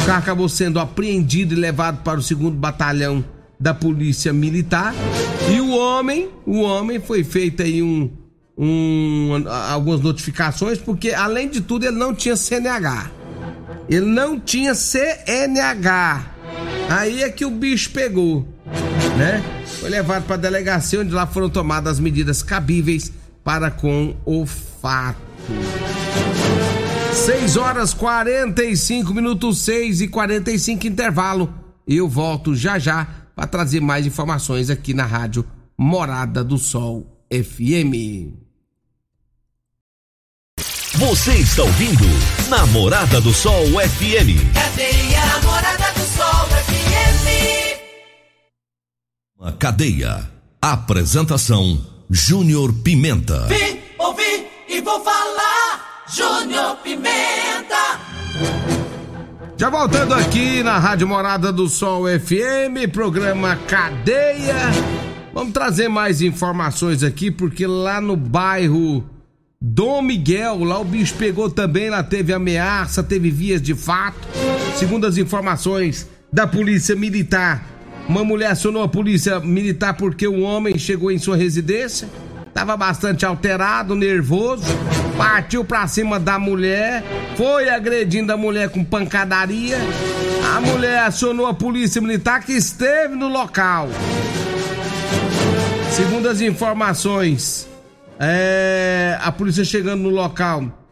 O 0.00 0.06
carro 0.06 0.18
acabou 0.18 0.48
sendo 0.48 0.78
apreendido 0.78 1.54
e 1.54 1.56
levado 1.56 2.02
para 2.02 2.20
o 2.20 2.22
segundo 2.22 2.56
batalhão 2.56 3.24
da 3.58 3.74
polícia 3.74 4.32
militar. 4.32 4.94
E 5.52 5.60
o 5.60 5.76
homem, 5.76 6.28
o 6.46 6.60
homem 6.60 7.00
foi 7.00 7.24
feito 7.24 7.62
aí 7.62 7.82
um, 7.82 8.10
um, 8.62 9.42
algumas 9.70 10.02
notificações, 10.02 10.76
porque 10.76 11.12
além 11.12 11.48
de 11.48 11.62
tudo 11.62 11.86
ele 11.86 11.96
não 11.96 12.14
tinha 12.14 12.36
CNH. 12.36 13.10
Ele 13.88 14.04
não 14.04 14.38
tinha 14.38 14.74
CNH. 14.74 16.26
Aí 16.90 17.22
é 17.22 17.30
que 17.30 17.46
o 17.46 17.50
bicho 17.50 17.90
pegou, 17.90 18.46
né? 19.16 19.42
Foi 19.80 19.88
levado 19.88 20.24
para 20.24 20.34
a 20.34 20.38
delegacia 20.38 21.00
onde 21.00 21.10
lá 21.10 21.26
foram 21.26 21.48
tomadas 21.48 21.94
as 21.94 22.00
medidas 22.00 22.42
cabíveis 22.42 23.10
para 23.42 23.70
com 23.70 24.14
o 24.26 24.44
fato. 24.44 25.18
6 27.14 27.56
horas 27.56 27.94
45 27.94 29.14
minutos, 29.14 29.62
6 29.62 30.02
e 30.02 30.08
45 30.08 30.86
intervalo. 30.86 31.52
Eu 31.88 32.06
volto 32.06 32.54
já 32.54 32.78
já 32.78 33.06
para 33.34 33.46
trazer 33.46 33.80
mais 33.80 34.04
informações 34.04 34.68
aqui 34.68 34.92
na 34.92 35.06
rádio 35.06 35.46
Morada 35.78 36.44
do 36.44 36.58
Sol 36.58 37.24
FM. 37.32 38.49
Você 41.00 41.32
está 41.36 41.62
ouvindo 41.62 42.04
Namorada 42.50 43.22
do 43.22 43.32
Sol 43.32 43.64
FM. 43.68 44.52
Cadeia 44.52 45.24
Namorada 45.24 45.92
do 45.94 46.00
Sol 46.00 46.46
FM. 46.46 47.80
Uma 49.38 49.52
cadeia. 49.52 50.30
Apresentação 50.60 51.82
Júnior 52.10 52.74
Pimenta. 52.84 53.46
Vim, 53.46 53.80
ouvi 53.98 54.46
e 54.68 54.82
vou 54.82 55.02
falar. 55.02 56.04
Júnior 56.06 56.76
Pimenta. 56.84 57.98
Já 59.56 59.70
voltando 59.70 60.12
aqui 60.12 60.62
na 60.62 60.78
Rádio 60.78 61.08
Morada 61.08 61.50
do 61.50 61.66
Sol 61.66 62.04
FM, 62.04 62.92
programa 62.92 63.56
Cadeia. 63.66 64.70
Vamos 65.32 65.54
trazer 65.54 65.88
mais 65.88 66.20
informações 66.20 67.02
aqui, 67.02 67.30
porque 67.30 67.66
lá 67.66 68.02
no 68.02 68.16
bairro 68.16 69.08
Dom 69.62 70.00
Miguel, 70.00 70.64
lá 70.64 70.78
o 70.78 70.84
bicho 70.84 71.14
pegou 71.16 71.50
também, 71.50 71.90
lá 71.90 72.02
teve 72.02 72.32
ameaça, 72.32 73.02
teve 73.02 73.30
vias 73.30 73.60
de 73.60 73.74
fato. 73.74 74.26
Segundo 74.74 75.06
as 75.06 75.18
informações 75.18 76.08
da 76.32 76.46
Polícia 76.46 76.96
Militar, 76.96 77.66
uma 78.08 78.24
mulher 78.24 78.52
acionou 78.52 78.82
a 78.82 78.88
Polícia 78.88 79.38
Militar 79.38 79.98
porque 79.98 80.26
o 80.26 80.40
homem 80.40 80.78
chegou 80.78 81.10
em 81.12 81.18
sua 81.18 81.36
residência, 81.36 82.08
estava 82.48 82.74
bastante 82.74 83.26
alterado, 83.26 83.94
nervoso, 83.94 84.64
partiu 85.18 85.62
pra 85.62 85.86
cima 85.86 86.18
da 86.18 86.38
mulher, 86.38 87.04
foi 87.36 87.68
agredindo 87.68 88.32
a 88.32 88.38
mulher 88.38 88.70
com 88.70 88.82
pancadaria. 88.82 89.76
A 90.56 90.60
mulher 90.62 91.00
acionou 91.00 91.46
a 91.46 91.52
Polícia 91.52 92.00
Militar 92.00 92.42
que 92.42 92.54
esteve 92.54 93.14
no 93.14 93.28
local. 93.28 93.90
Segundo 95.90 96.30
as 96.30 96.40
informações, 96.40 97.68
é, 98.22 99.18
a 99.22 99.32
polícia 99.32 99.64
chegando 99.64 100.02
no 100.02 100.10
local 100.10 100.86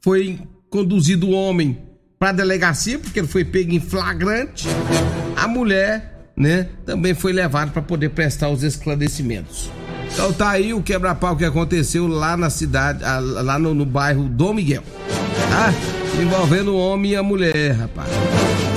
foi 0.00 0.40
conduzido 0.70 1.28
o 1.28 1.32
homem 1.32 1.78
para 2.18 2.30
a 2.30 2.32
delegacia 2.32 2.98
porque 2.98 3.18
ele 3.18 3.28
foi 3.28 3.44
pego 3.44 3.72
em 3.72 3.80
flagrante. 3.80 4.66
A 5.36 5.46
mulher, 5.46 6.30
né, 6.34 6.68
também 6.86 7.12
foi 7.12 7.34
levada 7.34 7.70
para 7.70 7.82
poder 7.82 8.08
prestar 8.10 8.48
os 8.48 8.62
esclarecimentos. 8.62 9.70
Então 10.10 10.32
tá 10.32 10.48
aí 10.48 10.72
o 10.72 10.82
quebra-pau 10.82 11.36
que 11.36 11.44
aconteceu 11.44 12.06
lá 12.06 12.38
na 12.38 12.48
cidade, 12.48 13.02
lá 13.02 13.58
no, 13.58 13.74
no 13.74 13.84
bairro 13.84 14.24
Dom 14.24 14.54
Miguel, 14.54 14.82
tá? 15.50 15.72
Envolvendo 16.20 16.72
o 16.72 16.78
homem 16.78 17.12
e 17.12 17.16
a 17.16 17.22
mulher, 17.22 17.72
rapaz. 17.72 18.08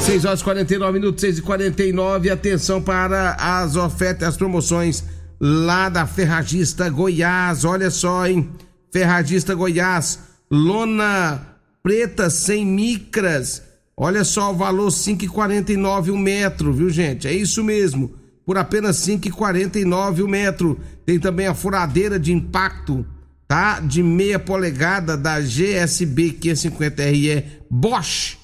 6 0.02 0.26
horas 0.26 0.42
e 0.42 0.44
49 0.44 1.00
minutos, 1.00 1.22
6 1.22 1.38
e 1.38 1.42
49 1.42 2.30
Atenção 2.30 2.82
para 2.82 3.36
as 3.40 3.78
ofertas, 3.78 4.28
as 4.28 4.38
promoções 4.38 5.04
lá 5.40 5.90
da 5.90 6.08
Ferragista 6.08 6.90
Goiás. 6.90 7.66
Olha 7.66 7.90
só, 7.90 8.28
hein? 8.28 8.50
Ferragista 8.92 9.56
Goiás, 9.56 10.20
lona 10.50 11.42
preta 11.82 12.30
sem 12.30 12.66
micras. 12.66 13.64
Olha 13.96 14.24
só 14.24 14.52
o 14.52 14.56
valor 14.56 14.90
5,49 14.90 16.12
o 16.12 16.18
metro, 16.18 16.74
viu, 16.74 16.90
gente? 16.90 17.28
É 17.28 17.34
isso 17.34 17.64
mesmo. 17.64 18.14
Por 18.46 18.58
apenas 18.58 18.98
5,49 18.98 20.24
o 20.24 20.28
metro. 20.28 20.80
Tem 21.06 21.20
também 21.20 21.48
a 21.48 21.54
furadeira 21.54 22.20
de 22.20 22.32
impacto, 22.32 23.06
tá? 23.48 23.80
De 23.80 24.02
meia 24.02 24.40
polegada 24.40 25.16
da 25.16 25.40
GSB 25.40 26.38
550RE 26.42 27.44
Bosch 27.70 28.38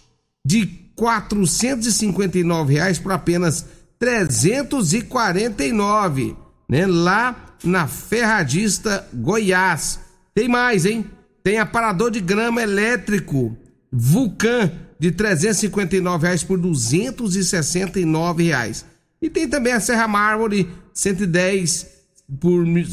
de 0.45 0.67
459 0.95 2.73
reais 2.73 2.99
por 2.99 3.11
apenas 3.11 3.65
349, 3.99 6.35
né? 6.69 6.85
Lá 6.85 7.35
na 7.63 7.87
Ferradista 7.87 9.07
Goiás. 9.13 9.99
Tem 10.33 10.47
mais, 10.47 10.85
hein? 10.85 11.05
Tem 11.43 11.57
aparador 11.57 12.11
de 12.11 12.19
grama 12.21 12.61
elétrico 12.61 13.57
Vulcan 13.91 14.71
de 14.99 15.11
359 15.11 16.25
reais 16.27 16.43
por 16.43 16.57
269 16.59 18.43
reais. 18.43 18.85
E 19.21 19.29
tem 19.29 19.47
também 19.47 19.73
a 19.73 19.79
Serra 19.79 20.07
Mármore 20.07 20.69
110 20.93 21.87
por, 22.39 22.65
mil- 22.65 22.87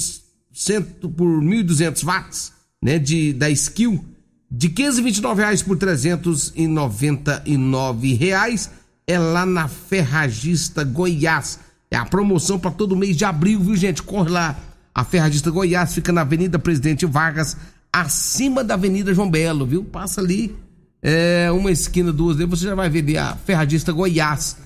cento, 0.53 1.09
por 1.11 1.41
1.200 1.43 2.05
watts, 2.05 2.53
né? 2.83 2.99
De, 2.99 3.33
da 3.33 3.49
Skill 3.51 4.05
de 4.51 4.69
529 4.69 5.41
reais 5.43 5.63
por 5.63 5.77
399 5.77 8.15
reais 8.15 8.71
é 9.07 9.19
lá 9.19 9.45
na 9.47 9.69
Ferragista 9.69 10.83
Goiás. 10.85 11.61
É 11.91 11.97
a 11.97 12.05
promoção 12.05 12.59
para 12.59 12.71
todo 12.71 12.97
mês 12.97 13.17
de 13.17 13.25
abril, 13.25 13.61
viu 13.61 13.77
gente? 13.77 14.03
Corre 14.03 14.31
lá. 14.31 14.57
A 14.95 15.05
Ferragista 15.05 15.51
Goiás 15.51 15.95
fica 15.95 16.13
na 16.13 16.23
Avenida 16.23 16.59
Presidente 16.59 17.05
Vargas, 17.05 17.57
acima 17.93 18.65
da 18.65 18.75
Avenida 18.75 19.13
João 19.13 19.31
Belo, 19.31 19.67
viu? 19.67 19.85
Passa 19.85 20.21
ali 20.21 20.57
é, 21.03 21.51
uma 21.53 21.71
esquina, 21.71 22.13
duas, 22.13 22.41
aí 22.41 22.47
você 22.47 22.65
já 22.65 22.75
vai 22.75 22.89
ver 22.89 23.17
a 23.19 23.37
Ferragista 23.37 23.93
Goiás 23.93 24.57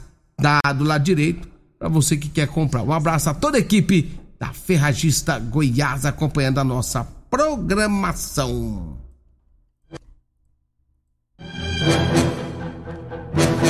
da, 0.41 0.61
do 0.73 0.85
lado 0.85 1.03
direito 1.03 1.49
para 1.79 1.89
você 1.89 2.17
que 2.17 2.29
quer 2.29 2.47
comprar. 2.49 2.83
Um 2.83 2.93
abraço 2.93 3.29
a 3.29 3.35
toda 3.35 3.59
a 3.59 3.61
equipe 3.61 4.19
da 4.39 4.53
Ferragista 4.53 5.39
Goiás 5.39 6.07
acompanhando 6.07 6.59
a 6.59 6.65
nossa 6.65 7.07
programação. 7.29 8.97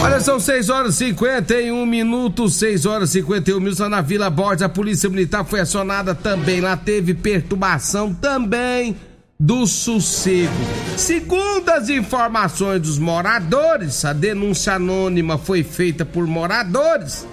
Olha, 0.03 0.19
são 0.19 0.41
6 0.41 0.71
horas 0.71 0.95
e 0.95 1.09
51 1.09 1.85
minutos, 1.85 2.55
6 2.55 2.87
horas 2.87 3.11
e 3.11 3.21
51 3.21 3.59
minutos 3.59 3.81
lá 3.81 3.89
na 3.89 4.01
Vila 4.01 4.31
Borges. 4.31 4.63
A 4.63 4.69
Polícia 4.69 5.11
Militar 5.11 5.45
foi 5.45 5.61
acionada 5.61 6.15
também. 6.15 6.61
Lá 6.63 6.75
teve 6.75 7.13
perturbação 7.13 8.15
também 8.15 8.97
do 9.39 9.67
sossego. 9.67 10.53
Segundo 10.97 11.69
as 11.69 11.91
informações 11.91 12.81
dos 12.81 12.99
moradores, 12.99 14.03
a 14.05 14.15
denúncia 14.15 14.75
anônima 14.75 15.37
foi 15.37 15.63
feita 15.63 16.05
por 16.05 16.27
moradores. 16.27 17.27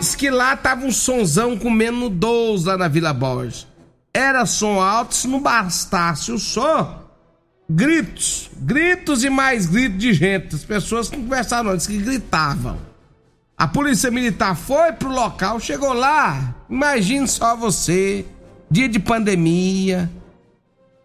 Diz 0.00 0.16
que 0.16 0.30
lá 0.30 0.56
tava 0.56 0.86
um 0.86 0.92
sonzão 0.92 1.56
comendo 1.56 2.08
12 2.08 2.66
lá 2.66 2.76
na 2.76 2.88
Vila 2.88 3.12
Borges. 3.12 3.68
Era 4.12 4.44
som 4.46 4.80
alto, 4.80 5.14
se 5.14 5.28
não 5.28 5.40
bastasse 5.40 6.32
o 6.32 6.38
som, 6.38 6.99
gritos, 7.70 8.50
gritos 8.56 9.22
e 9.22 9.30
mais 9.30 9.66
gritos 9.66 9.98
de 9.98 10.12
gente. 10.12 10.56
As 10.56 10.64
pessoas 10.64 11.08
que 11.08 11.16
não, 11.16 11.76
disse 11.76 11.88
que 11.88 11.98
gritavam. 11.98 12.78
A 13.56 13.68
polícia 13.68 14.10
militar 14.10 14.56
foi 14.56 14.92
pro 14.92 15.10
local, 15.10 15.60
chegou 15.60 15.92
lá. 15.92 16.54
Imagine 16.68 17.28
só 17.28 17.54
você, 17.54 18.24
dia 18.70 18.88
de 18.88 18.98
pandemia, 18.98 20.10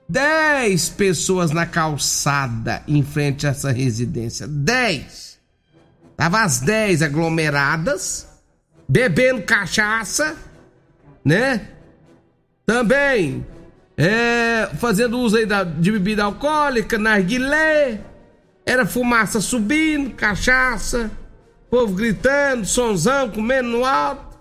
10 0.08 0.90
pessoas 0.90 1.52
na 1.52 1.66
calçada 1.66 2.82
em 2.88 3.04
frente 3.04 3.46
a 3.46 3.50
essa 3.52 3.72
residência. 3.72 4.48
10. 4.48 5.38
Tava 6.16 6.44
as 6.44 6.62
10 6.62 7.02
aglomeradas, 7.02 8.28
bebendo 8.88 9.44
cachaça, 9.44 10.36
né? 11.24 11.68
Também 12.66 13.46
é, 13.98 14.70
fazendo 14.78 15.20
uso 15.20 15.38
aí 15.38 15.46
da, 15.46 15.64
de 15.64 15.92
bebida 15.92 16.24
alcoólica, 16.24 16.98
narguilé, 16.98 18.02
era 18.66 18.86
fumaça 18.86 19.40
subindo, 19.40 20.12
cachaça, 20.12 21.10
povo 21.70 21.94
gritando, 21.94 22.66
sonzão, 22.66 23.30
comendo 23.30 23.70
no 23.70 23.86
alto. 23.86 24.38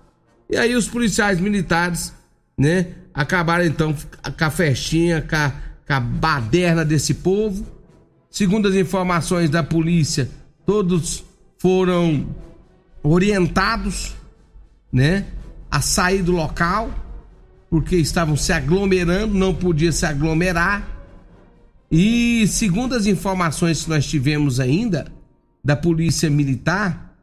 E 0.51 0.57
aí 0.57 0.75
os 0.75 0.89
policiais 0.89 1.39
militares, 1.39 2.13
né, 2.59 2.95
acabaram 3.13 3.65
então 3.65 3.95
com 3.95 4.45
a 4.45 4.51
festinha, 4.51 5.23
com 5.23 5.37
a, 5.37 5.53
com 5.87 5.93
a 5.93 6.01
baderna 6.01 6.85
desse 6.85 7.15
povo. 7.15 7.65
Segundo 8.31 8.67
as 8.67 8.75
informações 8.75 9.51
da 9.51 9.63
polícia, 9.63 10.29
todos 10.67 11.25
foram 11.59 12.35
orientados, 13.03 14.17
né, 14.93 15.27
a 15.71 15.81
sair 15.81 16.23
do 16.23 16.33
local 16.33 17.04
porque 17.75 17.97
estavam 17.97 18.37
se 18.37 18.53
aglomerando, 18.53 19.35
não 19.35 19.53
podia 19.53 19.91
se 19.91 20.07
aglomerar. 20.07 20.89
E 21.91 22.47
segundo 22.47 22.95
as 22.95 23.05
informações 23.05 23.83
que 23.83 23.91
nós 23.91 24.07
tivemos 24.07 24.61
ainda 24.61 25.13
da 25.65 25.75
polícia 25.75 26.31
militar, 26.31 27.19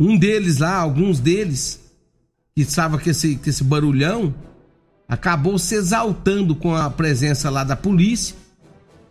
um 0.00 0.18
deles 0.18 0.58
lá, 0.58 0.74
alguns 0.74 1.20
deles, 1.20 1.80
que 2.56 2.62
estava 2.62 2.98
com 2.98 3.08
esse, 3.08 3.36
com 3.36 3.48
esse 3.48 3.62
barulhão, 3.62 4.34
acabou 5.08 5.60
se 5.60 5.76
exaltando 5.76 6.56
com 6.56 6.74
a 6.74 6.90
presença 6.90 7.48
lá 7.48 7.62
da 7.62 7.76
polícia, 7.76 8.34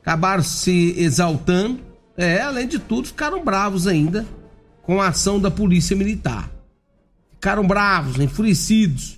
acabaram 0.02 0.44
se 0.44 0.96
exaltando, 0.98 1.80
é, 2.18 2.42
além 2.42 2.68
de 2.68 2.78
tudo, 2.78 3.08
ficaram 3.08 3.42
bravos 3.42 3.88
ainda 3.88 4.26
com 4.82 5.02
a 5.02 5.08
ação 5.08 5.40
da 5.40 5.50
polícia 5.50 5.96
militar. 5.96 6.52
Ficaram 7.32 7.66
bravos, 7.66 8.20
enfurecidos, 8.20 9.18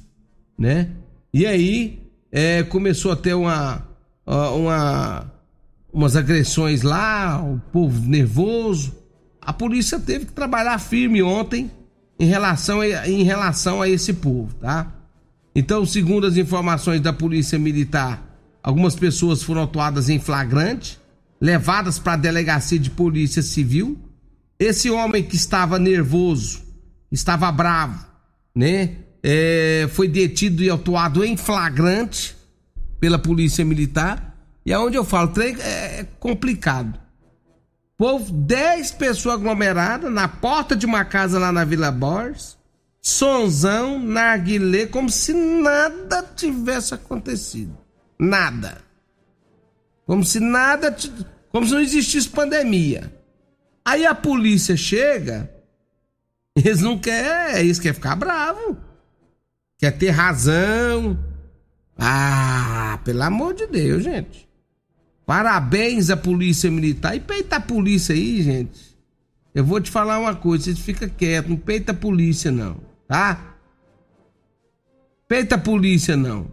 né? 0.56 0.92
E 1.38 1.46
aí 1.46 2.00
é, 2.32 2.64
começou 2.64 3.12
a 3.12 3.16
ter 3.16 3.36
uma, 3.36 3.88
uma, 4.26 5.32
umas 5.94 6.16
agressões 6.16 6.82
lá, 6.82 7.40
o 7.40 7.62
povo 7.72 8.10
nervoso. 8.10 8.96
A 9.40 9.54
polícia 9.54 10.00
teve 10.00 10.26
que 10.26 10.32
trabalhar 10.32 10.80
firme 10.80 11.22
ontem, 11.22 11.70
em 12.20 12.26
relação 12.26 12.84
em 12.84 13.22
relação 13.22 13.84
a 13.84 13.88
esse 13.88 14.14
povo, 14.14 14.52
tá? 14.56 14.92
Então, 15.54 15.86
segundo 15.86 16.26
as 16.26 16.38
informações 16.38 17.02
da 17.02 17.14
Polícia 17.14 17.60
Militar, 17.60 18.20
algumas 18.64 18.96
pessoas 18.96 19.44
foram 19.44 19.62
atuadas 19.62 20.10
em 20.10 20.18
flagrante, 20.18 21.00
levadas 21.40 22.00
para 22.00 22.14
a 22.14 22.18
delegacia 22.18 22.80
de 22.80 22.90
Polícia 22.90 23.44
Civil. 23.44 23.96
Esse 24.58 24.90
homem 24.90 25.22
que 25.22 25.36
estava 25.36 25.78
nervoso, 25.78 26.64
estava 27.12 27.52
bravo, 27.52 28.04
né? 28.56 28.96
É, 29.24 29.88
foi 29.92 30.08
detido 30.08 30.64
e 30.64 30.70
atuado 30.70 31.24
em 31.24 31.36
flagrante 31.36 32.36
pela 33.00 33.20
Polícia 33.20 33.66
Militar. 33.66 34.36
E 34.66 34.74
aonde 34.74 34.98
eu 34.98 35.06
falo, 35.06 35.32
é 35.42 36.06
complicado. 36.20 37.00
Povo, 37.98 38.32
10 38.32 38.92
pessoas 38.92 39.36
aglomeradas 39.36 40.12
na 40.12 40.28
porta 40.28 40.76
de 40.76 40.86
uma 40.86 41.04
casa 41.04 41.40
lá 41.40 41.52
na 41.52 41.66
Vila 41.66 41.92
Borges. 41.92 42.58
Sonzão, 43.02 43.98
narguilé, 44.00 44.86
como 44.86 45.10
se 45.10 45.34
nada 45.34 46.22
tivesse 46.36 46.94
acontecido. 46.94 47.78
Nada. 48.20 48.82
Como 50.06 50.24
se 50.24 50.40
nada. 50.40 50.96
Como 51.50 51.66
se 51.66 51.74
não 51.74 51.80
existisse 51.80 52.30
pandemia. 52.30 53.12
Aí 53.86 54.06
a 54.06 54.14
polícia 54.14 54.76
chega, 54.76 55.50
eles 56.56 56.82
não 56.82 57.00
querem. 57.00 57.62
Eles 57.62 57.80
querem 57.80 57.96
ficar 57.96 58.16
bravo. 58.16 58.78
Quer 59.78 59.92
ter 59.92 60.10
razão. 60.10 61.18
Ah, 61.98 63.00
pelo 63.04 63.24
amor 63.24 63.54
de 63.54 63.68
Deus, 63.68 64.04
gente. 64.04 64.48
Parabéns 65.26 66.10
à 66.10 66.18
Polícia 66.18 66.72
Militar. 66.72 67.16
E 67.16 67.20
peita 67.20 67.58
a 67.58 67.62
polícia 67.62 68.16
aí, 68.16 68.42
gente. 68.42 68.98
Eu 69.54 69.66
vou 69.66 69.82
te 69.82 69.90
falar 69.90 70.20
uma 70.20 70.36
coisa, 70.36 70.66
vocês 70.66 70.80
ficam 70.80 71.10
quietos, 71.10 71.50
não 71.50 71.58
peita 71.58 71.92
a 71.92 71.96
polícia 71.96 72.52
não, 72.52 72.78
tá? 73.08 73.56
Peita 75.28 75.56
a 75.56 75.58
polícia 75.58 76.16
não. 76.16 76.48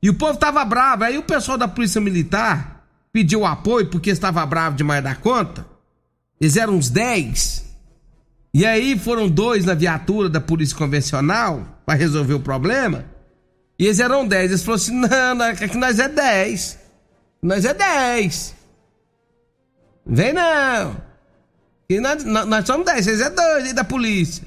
E 0.00 0.08
o 0.08 0.14
povo 0.14 0.38
tava 0.38 0.64
bravo, 0.64 1.02
aí 1.04 1.18
o 1.18 1.22
pessoal 1.24 1.58
da 1.58 1.66
Polícia 1.66 2.00
Militar 2.00 2.86
pediu 3.12 3.44
apoio 3.44 3.88
porque 3.88 4.10
estava 4.10 4.44
bravo 4.46 4.76
demais 4.76 5.02
da 5.02 5.14
conta. 5.14 5.66
Eles 6.40 6.56
eram 6.56 6.74
uns 6.74 6.88
10. 6.90 7.71
E 8.54 8.66
aí 8.66 8.98
foram 8.98 9.28
dois 9.28 9.64
na 9.64 9.74
viatura 9.74 10.28
da 10.28 10.40
Polícia 10.40 10.76
Convencional 10.76 11.82
para 11.86 11.98
resolver 11.98 12.34
o 12.34 12.40
problema. 12.40 13.06
E 13.78 13.86
eles 13.86 13.98
eram 13.98 14.26
10. 14.26 14.50
Eles 14.50 14.62
falaram 14.62 14.82
assim: 14.82 14.94
não, 14.94 15.44
é 15.44 15.54
que 15.54 15.76
nós 15.76 15.98
é 15.98 16.08
10. 16.08 16.78
Nós 17.42 17.64
é 17.64 17.72
10. 17.72 18.54
Vem 20.06 20.32
não. 20.32 20.96
E 21.88 22.00
nós, 22.00 22.24
nós, 22.24 22.66
somos 22.66 22.86
10, 22.86 23.04
vocês 23.04 23.20
é 23.20 23.30
dois 23.30 23.64
aí 23.64 23.72
da 23.72 23.84
polícia. 23.84 24.44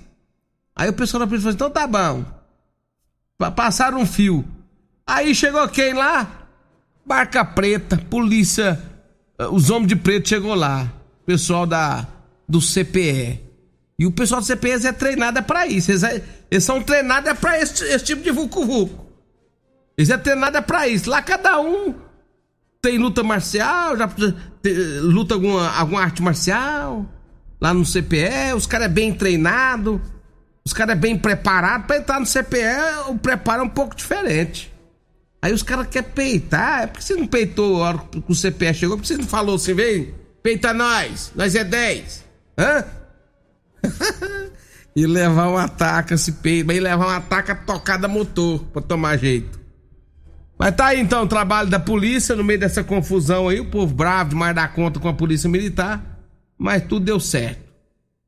Aí 0.76 0.90
o 0.90 0.94
pessoal 0.94 1.20
da 1.22 1.28
polícia 1.28 1.52
falou: 1.52 1.56
então 1.56 1.70
tá 1.70 1.88
bom. 1.88 2.24
Passaram 3.56 4.00
um 4.00 4.06
fio. 4.06 4.46
Aí 5.06 5.36
chegou 5.36 5.68
quem 5.68 5.94
lá? 5.94 6.48
Barca 7.06 7.44
preta, 7.44 7.98
polícia. 7.98 8.82
Eh, 9.38 9.48
os 9.48 9.70
homens 9.70 9.90
de 9.90 9.96
preto 9.96 10.30
chegou 10.30 10.56
lá. 10.56 10.92
Pessoal 11.26 11.66
da 11.66 12.08
do 12.48 12.60
CPE. 12.62 13.45
E 13.98 14.06
o 14.06 14.12
pessoal 14.12 14.42
do 14.42 14.48
CPE 14.48 14.88
é 14.88 14.92
treinado 14.92 15.40
é 15.40 15.42
pra 15.42 15.68
isso. 15.68 15.92
Eles, 15.92 16.04
é, 16.04 16.22
eles 16.52 16.64
são 16.64 16.82
treinados 16.82 17.30
é 17.30 17.34
pra 17.34 17.60
esse, 17.60 17.84
esse 17.86 18.04
tipo 18.04 18.22
de 18.22 18.32
vucu-vucu. 18.32 19.06
Eles 19.98 20.10
é 20.10 20.18
treinado 20.18 20.58
é 20.58 20.62
pra 20.62 20.88
isso. 20.88 21.10
Lá 21.10 21.22
cada 21.22 21.60
um 21.62 21.96
tem 22.82 22.98
luta 22.98 23.24
marcial, 23.24 23.98
já 23.98 24.10
luta 25.02 25.34
alguma, 25.34 25.70
alguma 25.76 26.02
arte 26.02 26.22
marcial. 26.22 27.06
Lá 27.60 27.74
no 27.74 27.86
CPE, 27.86 28.54
os 28.56 28.68
caras 28.68 28.86
é 28.86 28.90
bem 28.90 29.14
treinado, 29.14 30.02
os 30.64 30.74
caras 30.74 30.96
é 30.96 31.00
bem 31.00 31.18
preparado 31.18 31.88
para 31.88 31.98
entrar 31.98 32.20
no 32.20 32.26
CPE, 32.26 33.10
o 33.10 33.18
preparo 33.18 33.62
é 33.62 33.66
um 33.66 33.70
pouco 33.70 33.96
diferente. 33.96 34.72
Aí 35.42 35.54
os 35.54 35.64
caras 35.64 35.88
querem 35.88 36.10
peitar, 36.10 36.84
é 36.84 36.88
porque 36.88 37.04
você 37.04 37.16
não 37.16 37.26
peitou 37.26 37.84
a 37.84 37.88
hora 37.88 37.98
que 37.98 38.24
o 38.28 38.36
CPE 38.36 38.74
chegou, 38.74 38.98
porque 38.98 39.08
você 39.08 39.18
não 39.18 39.26
falou 39.26 39.56
assim, 39.56 39.74
vem, 39.74 40.14
peita 40.44 40.74
nós, 40.74 41.32
nós 41.36 41.56
é 41.56 41.64
10. 41.64 42.26
Hã? 42.58 42.84
e 44.96 45.06
levar 45.06 45.50
um 45.50 45.58
ataque, 45.58 46.18
se 46.18 46.32
peita, 46.34 46.74
e 46.74 46.80
levar 46.80 47.08
um 47.08 47.10
ataque 47.10 47.54
tocada 47.66 48.08
motor 48.08 48.64
pra 48.66 48.82
tomar 48.82 49.18
jeito. 49.18 49.60
Mas 50.58 50.76
tá 50.76 50.88
aí 50.88 51.02
então 51.02 51.24
o 51.24 51.28
trabalho 51.28 51.70
da 51.70 51.80
polícia 51.80 52.36
no 52.36 52.44
meio 52.44 52.60
dessa 52.60 52.84
confusão 52.84 53.50
aí, 53.50 53.60
o 53.60 53.70
povo 53.70 53.94
bravo 53.94 54.30
demais 54.30 54.56
da 54.56 54.68
conta 54.68 55.00
com 55.00 55.10
a 55.10 55.14
polícia 55.14 55.50
militar, 55.50 56.02
mas 56.58 56.84
tudo 56.84 57.06
deu 57.06 57.20
certo. 57.20 57.66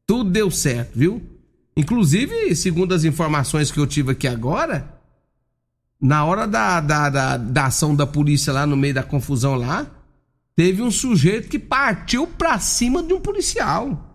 Tudo 0.06 0.30
deu 0.30 0.52
certo, 0.52 0.92
viu? 0.98 1.22
Inclusive, 1.76 2.56
segundo 2.56 2.94
as 2.94 3.04
informações 3.04 3.72
que 3.72 3.80
eu 3.80 3.88
tive 3.88 4.12
aqui 4.12 4.28
agora, 4.28 4.98
na 6.02 6.26
hora 6.26 6.48
da, 6.48 6.80
da, 6.80 7.10
da, 7.10 7.38
da 7.38 7.66
ação 7.66 7.96
da 7.96 8.06
polícia 8.06 8.52
lá 8.52 8.66
no 8.66 8.76
meio 8.76 8.94
da 8.94 9.04
confusão 9.04 9.56
lá, 9.56 9.86
teve 10.56 10.82
um 10.82 10.92
sujeito 10.92 11.48
que 11.48 11.60
partiu 11.60 12.28
pra 12.28 12.60
cima 12.60 13.02
de 13.04 13.14
um 13.14 13.20
policial. 13.20 14.07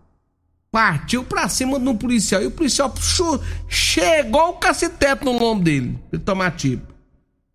Partiu 0.72 1.22
pra 1.22 1.50
cima 1.50 1.78
de 1.78 1.86
um 1.86 1.96
policial 1.96 2.42
e 2.42 2.46
o 2.46 2.50
policial 2.50 2.88
puxou, 2.88 3.40
chegou 3.68 4.48
o 4.48 4.54
caceteto 4.54 5.22
no 5.22 5.38
lombo 5.38 5.62
dele, 5.62 5.98
pra 6.08 6.16
ele 6.16 6.24
tomar 6.24 6.50
tipo. 6.52 6.92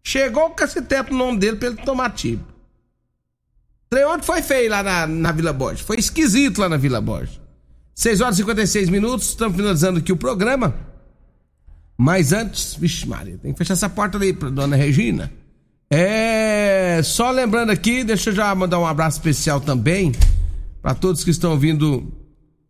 Chegou 0.04 0.46
o 0.46 0.52
cacetete 0.52 1.12
no 1.12 1.18
nome 1.18 1.40
dele 1.40 1.58
pra 1.58 1.68
ele 1.68 1.78
tomar 1.78 2.12
tipo. 2.12 2.44
Trem 3.90 4.06
ontem 4.06 4.24
foi 4.24 4.42
feio 4.42 4.70
lá 4.70 4.84
na, 4.84 5.08
na 5.08 5.32
Vila 5.32 5.52
Borges. 5.52 5.82
Foi 5.82 5.98
esquisito 5.98 6.62
lá 6.62 6.70
na 6.70 6.78
Vila 6.78 7.02
Borges. 7.02 7.42
6 7.96 8.22
horas 8.22 8.36
e 8.36 8.38
56 8.38 8.90
minutos, 8.90 9.30
estamos 9.30 9.58
finalizando 9.58 9.98
aqui 9.98 10.12
o 10.12 10.18
programa. 10.18 10.76
Mas 11.98 12.32
antes, 12.32 12.76
vixe 12.76 13.08
Maria, 13.08 13.40
tem 13.40 13.52
que 13.52 13.58
fechar 13.58 13.74
essa 13.74 13.90
porta 13.90 14.18
ali 14.18 14.32
pra 14.32 14.50
dona 14.50 14.76
Regina. 14.76 15.34
É. 15.90 17.02
Só 17.04 17.32
lembrando 17.32 17.72
aqui, 17.72 18.04
deixa 18.04 18.30
eu 18.30 18.36
já 18.36 18.54
mandar 18.54 18.78
um 18.78 18.86
abraço 18.86 19.18
especial 19.18 19.60
também 19.60 20.12
para 20.82 20.94
todos 20.94 21.24
que 21.24 21.32
estão 21.32 21.58
vindo. 21.58 22.14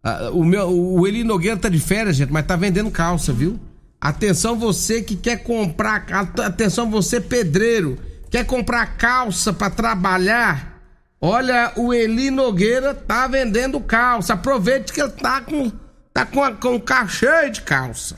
Uh, 0.07 0.39
o, 0.39 0.45
meu, 0.45 0.69
o 0.69 1.05
Eli 1.05 1.25
Nogueira 1.25 1.57
tá 1.57 1.67
de 1.67 1.79
férias, 1.79 2.15
gente, 2.15 2.31
mas 2.31 2.45
tá 2.45 2.55
vendendo 2.55 2.89
calça, 2.89 3.33
viu? 3.33 3.59
Atenção 3.99 4.57
você 4.57 5.01
que 5.01 5.17
quer 5.17 5.43
comprar, 5.43 6.05
atenção 6.45 6.89
você 6.89 7.19
pedreiro, 7.19 7.97
quer 8.29 8.45
comprar 8.45 8.95
calça 8.97 9.51
para 9.51 9.69
trabalhar? 9.69 10.81
Olha, 11.19 11.73
o 11.75 11.93
Eli 11.93 12.31
Nogueira 12.31 12.93
tá 12.93 13.27
vendendo 13.27 13.81
calça. 13.81 14.33
Aproveite 14.33 14.93
que 14.93 15.01
ele 15.01 15.11
tá 15.11 15.41
com 15.41 15.69
tá 16.13 16.25
com, 16.25 16.41
a, 16.43 16.51
com 16.51 16.79
cheio 17.09 17.51
de 17.51 17.63
calça. 17.63 18.17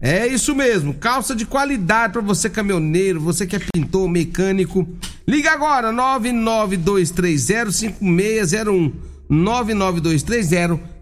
É 0.00 0.26
isso 0.26 0.54
mesmo, 0.54 0.92
calça 0.94 1.34
de 1.34 1.46
qualidade 1.46 2.12
para 2.12 2.22
você 2.22 2.50
caminhoneiro, 2.50 3.20
você 3.20 3.46
que 3.46 3.56
é 3.56 3.60
pintor, 3.72 4.08
mecânico. 4.08 4.86
Liga 5.26 5.52
agora 5.52 5.90
992305601. 5.92 8.92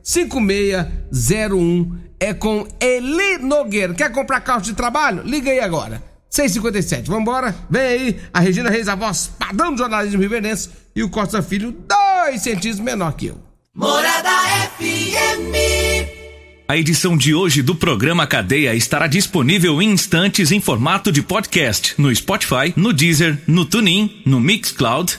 992305601 0.09 1.93
é 2.19 2.33
com 2.33 2.67
Eli 2.81 3.39
Nogueira. 3.39 3.93
Quer 3.95 4.11
comprar 4.11 4.41
carro 4.41 4.63
de 4.63 4.73
trabalho? 4.73 5.23
Liga 5.25 5.51
aí 5.51 5.61
agora. 5.61 6.03
657. 6.31 7.09
Vambora. 7.09 7.55
Vem 7.71 7.83
aí 7.83 8.21
a 8.33 8.41
Regina 8.41 8.71
Reis, 8.71 8.89
a 8.89 8.95
voz 8.95 9.31
padrão 9.39 9.73
do 9.73 9.79
jornalismo 9.79 10.21
riverdense 10.21 10.71
e 10.97 11.03
o 11.03 11.11
Costa 11.11 11.43
Filho, 11.43 11.77
dois 11.87 12.43
centímetros 12.43 12.81
menor 12.81 13.13
que 13.13 13.27
eu. 13.27 13.39
Morada 13.75 14.31
FM. 14.79 16.09
A 16.67 16.77
edição 16.77 17.17
de 17.17 17.35
hoje 17.35 17.63
do 17.63 17.75
programa 17.75 18.27
Cadeia 18.27 18.75
estará 18.75 19.07
disponível 19.07 19.81
em 19.81 19.91
instantes 19.91 20.53
em 20.53 20.61
formato 20.61 21.11
de 21.11 21.23
podcast 21.23 21.95
no 21.97 22.15
Spotify, 22.15 22.75
no 22.77 22.93
Deezer, 22.93 23.39
no 23.47 23.65
TuneIn, 23.65 24.23
no 24.27 24.39
Mixcloud 24.39 25.19